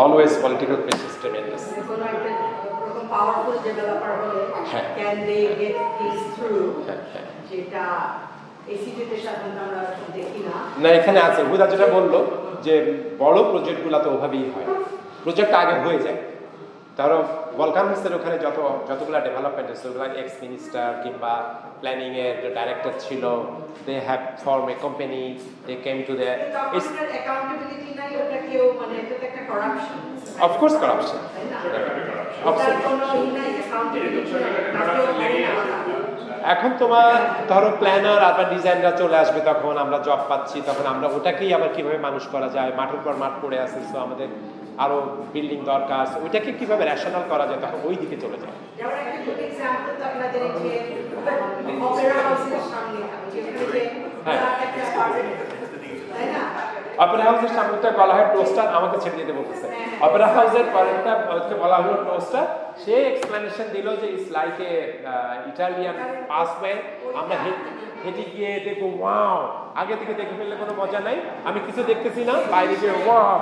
[0.02, 2.30] অলওয়েজ পলিটিক্যাল প্রেসার ট্রেমেন্ডাস কোনো একটা
[3.12, 4.40] পাওয়ারফুল ডেভেলপার হলে
[4.72, 6.50] হ্যাঁ। Can they get things through
[6.86, 7.84] হ্যাঁ, হ্যাঁ। যেটা
[10.82, 12.14] না। এখানে আছে। হুদা যেটা বলল
[12.62, 12.74] যে
[13.18, 14.66] বড় প্রজেক্টগুলো তো ওভাবেই হয়।
[15.24, 16.18] প্রজেক্ট আগে হয়ে যায়।
[16.98, 17.18] ধরো
[17.56, 21.32] বলকান হাউসের ওখানে যত যতগুলো ডেভেলপমেন্ট আছে ওগুলো এক্স মিনিস্টার কিংবা
[21.80, 23.22] প্ল্যানিং এর ডাইরেক্টর ছিল
[23.86, 25.22] they have form a company
[25.66, 26.28] they came to the
[28.80, 29.42] মানে তো একটা
[30.80, 31.20] করাপশন
[36.54, 37.12] এখন তোমার
[37.50, 41.98] ধরো প্ল্যানার আবার ডিজাইনরা চলে আসবে, তখন আমরা জব পাচ্ছি, তখন আমরা ওটাকেই আবার কীভাবে
[42.06, 42.70] মানুষ করা যায়?
[42.78, 44.28] মাঠের পর মাঠ পড়ে আছে তো আমাদের
[44.84, 44.96] আরও
[45.34, 48.56] বিল্ডিং দরকার ওইটাকে কীভাবে রেশনাল করা যায়, তখন ওই দিকে চলে যায়।
[54.26, 54.40] হ্যাঁ।
[57.04, 59.66] অপেরা হাউসের সামনেটা বলা হয় টোস্টার আমাকে ছেড়ে দিতে বলতেছে।
[60.06, 62.46] অপেরা হাউসের পরেরটা হচ্ছে বলা হলো টোস্টার
[62.82, 64.72] সে এক্সপ্লেনেশন দিল যে it's like a
[65.50, 65.96] Italian
[66.30, 66.72] passway
[67.20, 67.34] আমরা
[68.04, 69.38] হেঁটে গিয়ে দেখব ওয়াও
[69.80, 71.16] আগে থেকে দেখে ফেললে কোনো মজা নাই।
[71.48, 73.38] আমি কিছু দেখতেছি না বাইরে গিয়ে ওয়াও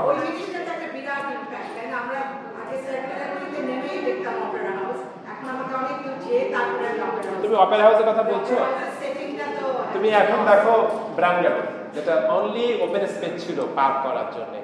[7.42, 8.54] তুমি অপেরা হাউসের কথা বলছো?
[9.94, 10.74] তুমি এখন দেখো
[11.16, 11.56] ব্রাঙ্গাল
[11.94, 14.54] যেটা অনলি ওপেন স্পেস ছিল পার করার জন্য।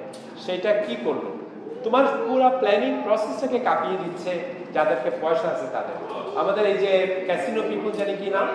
[0.43, 1.25] সেটা কি করল?
[1.85, 4.31] তোমার পুরো প্ল্যানিং প্রসেসটাকে কাঁপিয়ে দিচ্ছে
[4.75, 5.97] যাদেরকে পয়সা আছে তাদের।
[6.41, 6.91] আমাদের এই যে
[7.27, 8.47] ক্যাসিনো পিপুল জানি কি নাম?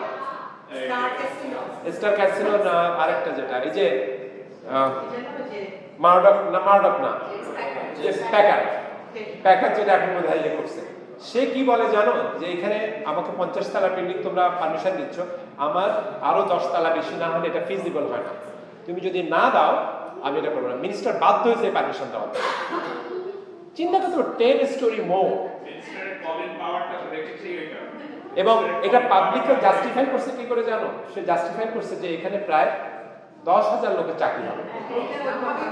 [1.96, 3.86] স্টার ক্যাসিনো না আরেকটা যেটা এই যে
[6.04, 7.10] মার্ডক না মার্ডক না।
[8.32, 8.60] প্যাকার
[9.44, 10.80] প্যাকার যেটা এখন বোধ ইয়ে করছে।
[11.28, 12.14] সে কি বলে জানো?
[12.40, 12.78] যে এখানে
[13.10, 15.16] আমাকে পঞ্চাশ তালা বিল্ডিং তোমরা পারমিশন দিচ্ছ।
[15.66, 15.88] আমার
[16.28, 18.32] আরও দশ তালা বেশি না হলে এটা ফিজিবল হয় না।
[18.86, 19.72] তুমি যদি না দাও
[20.26, 22.30] আমি এটা করব না। মিনিস্টার বাধ্য হয়েছে পারমিশন দেওয়ার
[23.78, 25.22] চিন্তা করতে টেন স্টোরি মো
[28.42, 30.88] এবং এটা পাবলিককে জাস্টিফাই করছে কি করে জানো?
[31.12, 32.70] সে জাস্টিফাই করছে যে এখানে প্রায়
[33.50, 34.62] দশ হাজার লোকের চাকরি হবে।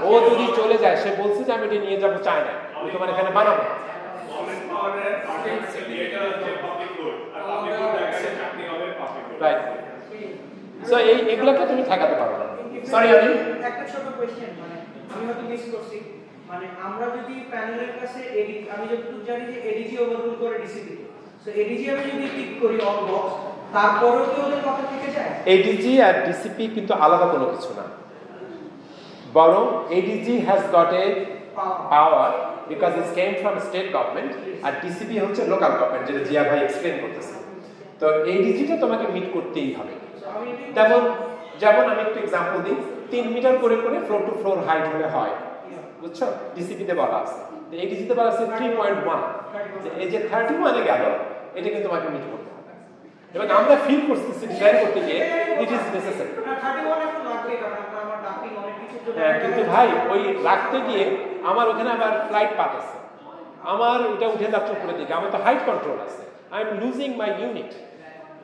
[0.09, 3.29] ও যদি চলে যায় সে বলছে যে আমি এটা নিয়ে যাব চায়না আমি তোমার এখানে
[3.37, 3.63] বানাবো।
[4.31, 5.59] Public public public
[9.43, 9.59] right
[10.89, 12.45] so এই এগুলোকে তুমি ঠেকাতে পারো না।
[12.85, 13.31] সরি আমি
[13.63, 14.75] একটা ছোট কোয়েশ্চেন মানে
[15.13, 15.97] আমি হয়তো মিস করছি।
[16.47, 20.95] মানে আমরা যদি প্যানেলের কাছে এডি আমি যতটুকু জানি যে এডিজি ওভাররুল করে ডিসিপি
[21.45, 23.33] সো এডিজি আমি যদি টিক করি অল বক্স
[23.73, 25.31] তারপরেও কি ওদের কথা থেকে যায়?
[25.45, 27.83] এডিজি আর ডিসিপি কিন্তু আলাদা কোনো কিছু না।
[29.33, 31.05] বরং ADG has got a
[31.89, 32.31] power
[32.67, 34.31] because it's came from state government
[34.63, 37.33] R DCP হচ্ছে লোকাল গভর্নমেন্ট যেটা জিয়া ভাই এক্সপ্লেন করতেছে।
[37.99, 39.93] তো এডিজিটা তোমাকে মিট করতেই হবে।
[40.69, 41.30] এটাই-
[41.61, 42.77] যেমন আমি একটু এক্সাম্পল দিই
[43.11, 45.33] তিন মিটার করে করে ফ্লোর টু ফ্লোর হাইট হলে হয়।
[46.01, 46.19] বুঝছ?
[46.55, 47.39] ডিসিপিতে বলা আছে।
[47.85, 49.21] এডিজিতে বলা আছে থ্রি পয়েন্ট ওয়ান
[50.01, 51.03] এই যে থার্টি ওয়ানে গেল
[51.57, 52.71] এটা কিন্তু তোমাকে মিট করতে হবে।
[53.35, 55.19] এবং আমরা ফিল করতেছি ডিজাইন করতে গিয়ে
[55.63, 59.35] ইট ইজ নেসেসারি না 31 এখন লাগবে কারণ আপনার আমার ডাকিং অনেক কিছু তো হ্যাঁ
[59.43, 61.03] কিন্তু ভাই ওই রাখতে গিয়ে
[61.49, 62.95] আমার ওখানে আবার ফ্লাইট পাথ আছে।
[63.73, 67.29] আমার ওটা উঠে যাচ্ছে উপরে দিকে আমার তো হাইট কন্ট্রোল আছে। I am losing my
[67.41, 67.71] unit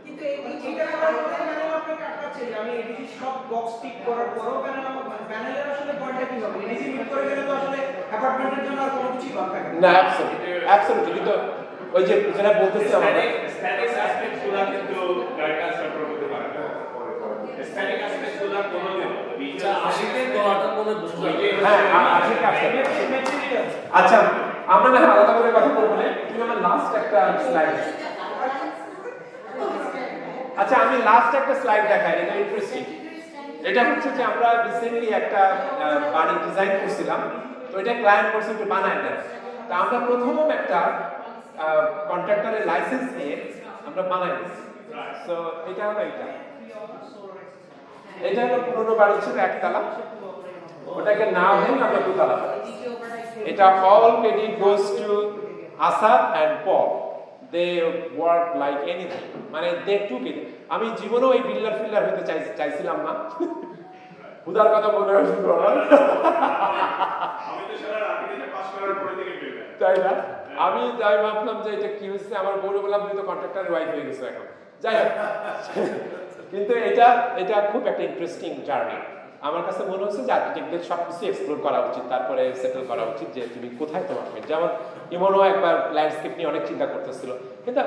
[0.07, 0.37] কিন্তু এই
[0.69, 4.85] এটা করার পরে প্যানেল আপনাকে আটকাচ্ছে যে আমি এডিজি সব বক্স টিক করার পরেও প্যানেল
[4.91, 6.57] আমার প্যানেলের আসলে পয়েন্টটা কি হবে?
[6.65, 7.79] এডিজি মিট করে গেলে তো আসলে
[8.11, 11.33] অ্যাপার্টমেন্টের জন্য আর কোনো কিছুই বাদ থাকে না। অ্যাবসলিউটলি অ্যাবসলিউটলি কিন্তু
[11.95, 13.11] ওই যে যেটা বলতেছি আমরা
[13.55, 14.97] স্ট্যাটিক অ্যাসপেক্টসগুলো কিন্তু
[15.37, 16.63] গাইডলাইন্স কন্ট্রোল করতে পারে না
[17.69, 19.11] স্ট্যাটিক অ্যাসপেক্টসগুলো কোনো দিন
[23.99, 24.17] আচ্ছা
[24.73, 27.75] আমরা না আলাদা করে কথা বলব না। তুমি আমার লাস্ট একটা স্লাইড
[30.61, 32.83] আচ্ছা আমি লাস্ট একটা স্লাইড দেখাই, এটা ইন্টারেস্টিং
[33.69, 35.41] এটা হচ্ছে যে আমরা রিসেন্টলি একটা
[36.13, 37.21] বাড়ি ডিজাইন করছিলাম,
[37.69, 39.17] তো এটা ক্লায়েন্ট বলছে একটু বানায় দেন।
[39.67, 40.79] তা আমরা প্রথম একটা
[42.11, 43.35] কন্ট্রাক্টরের লাইসেন্স নিয়ে
[43.87, 44.33] আমরা বানাই
[45.25, 45.33] সো
[45.69, 46.27] এটা হলো এটা।
[48.27, 49.81] এটা হলো পুরোনো বাড়ি ছিল একতলা।
[50.97, 52.37] ওটাকে না হয়ে আমরা দুতলা।
[53.49, 55.09] এটা all credit goes to
[55.87, 56.87] Asad and Paul.
[57.55, 57.71] They
[58.21, 59.27] work like anything.
[59.53, 60.37] মানে they took it.
[60.75, 63.13] আমি জীবনেও এই বিল্ডার ফিল্ডার হতে চাই চাইছিলাম না।
[64.49, 65.45] উদার কথা মনে হয়েছিল
[69.81, 70.13] তাই না?
[70.65, 74.05] আমি যাই ভাবলাম যে এটা কি হচ্ছে আমার বউরে বললাম তুই তো কন্ট্রাক্টর ওয়াইফ হয়ে
[74.07, 74.47] গেছো এখন।
[74.83, 75.11] যাই হোক।
[76.51, 77.07] কিন্তু এটা
[77.41, 78.97] এটা খুব একটা ইন্টারেস্টিং জার্নি
[79.41, 83.27] আমার কাছে মনে হচ্ছে যে আর্কিটেক্টদের সব কিছু এক্সপ্লোর করা উচিত, তারপরে সেটেল করা উচিত
[83.33, 84.67] যে তুমি কোথায় তোমার। যেমন
[85.11, 87.33] ইমনও একবার ল্যান্ডস্কেপ নিয়ে অনেক চিন্তা করতেছিল।
[87.65, 87.81] কিন্তু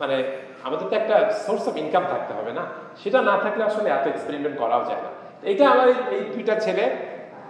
[0.00, 2.62] মানে আমাদের তো একটা সোর্স অফ ইনকাম থাকতে হবে না?
[3.02, 5.08] সেটা না থাকলে আসলে এত এক্সপেরিমেন্ট করাও যায় না।
[5.42, 6.96] এইটা আমার এই- দুইটা ছেলে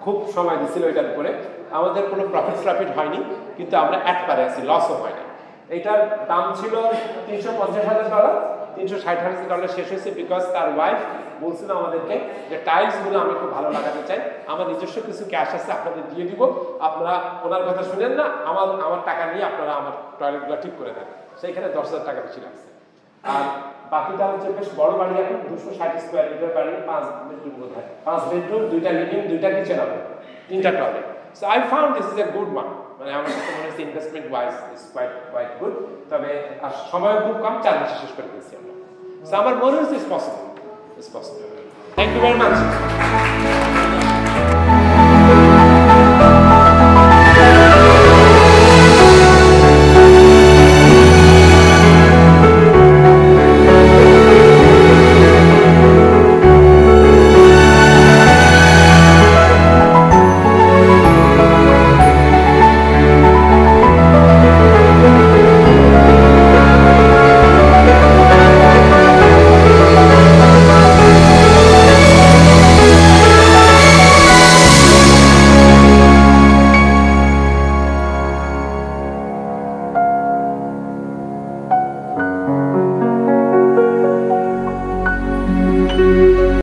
[0.00, 1.34] খুব সময় দিছিল এটার উপরে।
[1.70, 3.24] আমাদের কোনো প্রফিট প্রফিট হয়নি,
[3.56, 5.22] কিন্তু আমরা এক পারে আছি লসও হয়নি।
[5.76, 6.74] এটার দাম ছিল
[7.26, 11.00] তিনশো পঞ্চাশ হাজার ডলার তিনশো ষাট হাজার ডলার শেষ হয়েছে বিকজ তার ওয়াইফ
[11.42, 12.16] বলছিল আমাদেরকে
[12.50, 14.20] যে টাইলসগুলো আমি খুব ভালো লাগাতে চাই।
[14.52, 16.40] আমার নিজস্ব কিছু ক্যাশ আছে, আপনাদের দিয়ে দিব।
[16.88, 17.14] আপনারা
[17.46, 21.06] ওনার কথা শুনেন না, আমার আমার টাকা নিয়ে আপনারা আমার টয়লেটগুলো ঠিক করে দেন।
[21.40, 22.68] সেইখানে দশ হাজার টাকা বেশি লাগছে।
[23.24, 23.44] আর
[23.92, 27.88] বাকিটা হচ্ছে বেশ বড় বাড়ি এখন, দুশো ষাট স্কোয়ার মিটার বাড়ি, পাঁচ বেডরুম বোধ হয়
[28.06, 29.96] পাঁচ বেডরুম দুইটা লিভিং দুইটা কিচেন হবে,
[30.48, 31.06] তিনটা toilet
[31.38, 32.68] so I found this is a good one
[33.02, 35.74] মানে আমার কাছে মনে হচ্ছে investment wise is quite quite good
[36.10, 36.30] তবে
[36.64, 38.74] আর সময় খুব কম চার মাসে শেষ করে দিয়েছি আমরা।
[39.28, 40.44] সো আমার মনে হচ্ছে is possible
[41.02, 41.40] is possible
[41.96, 42.56] thank you very much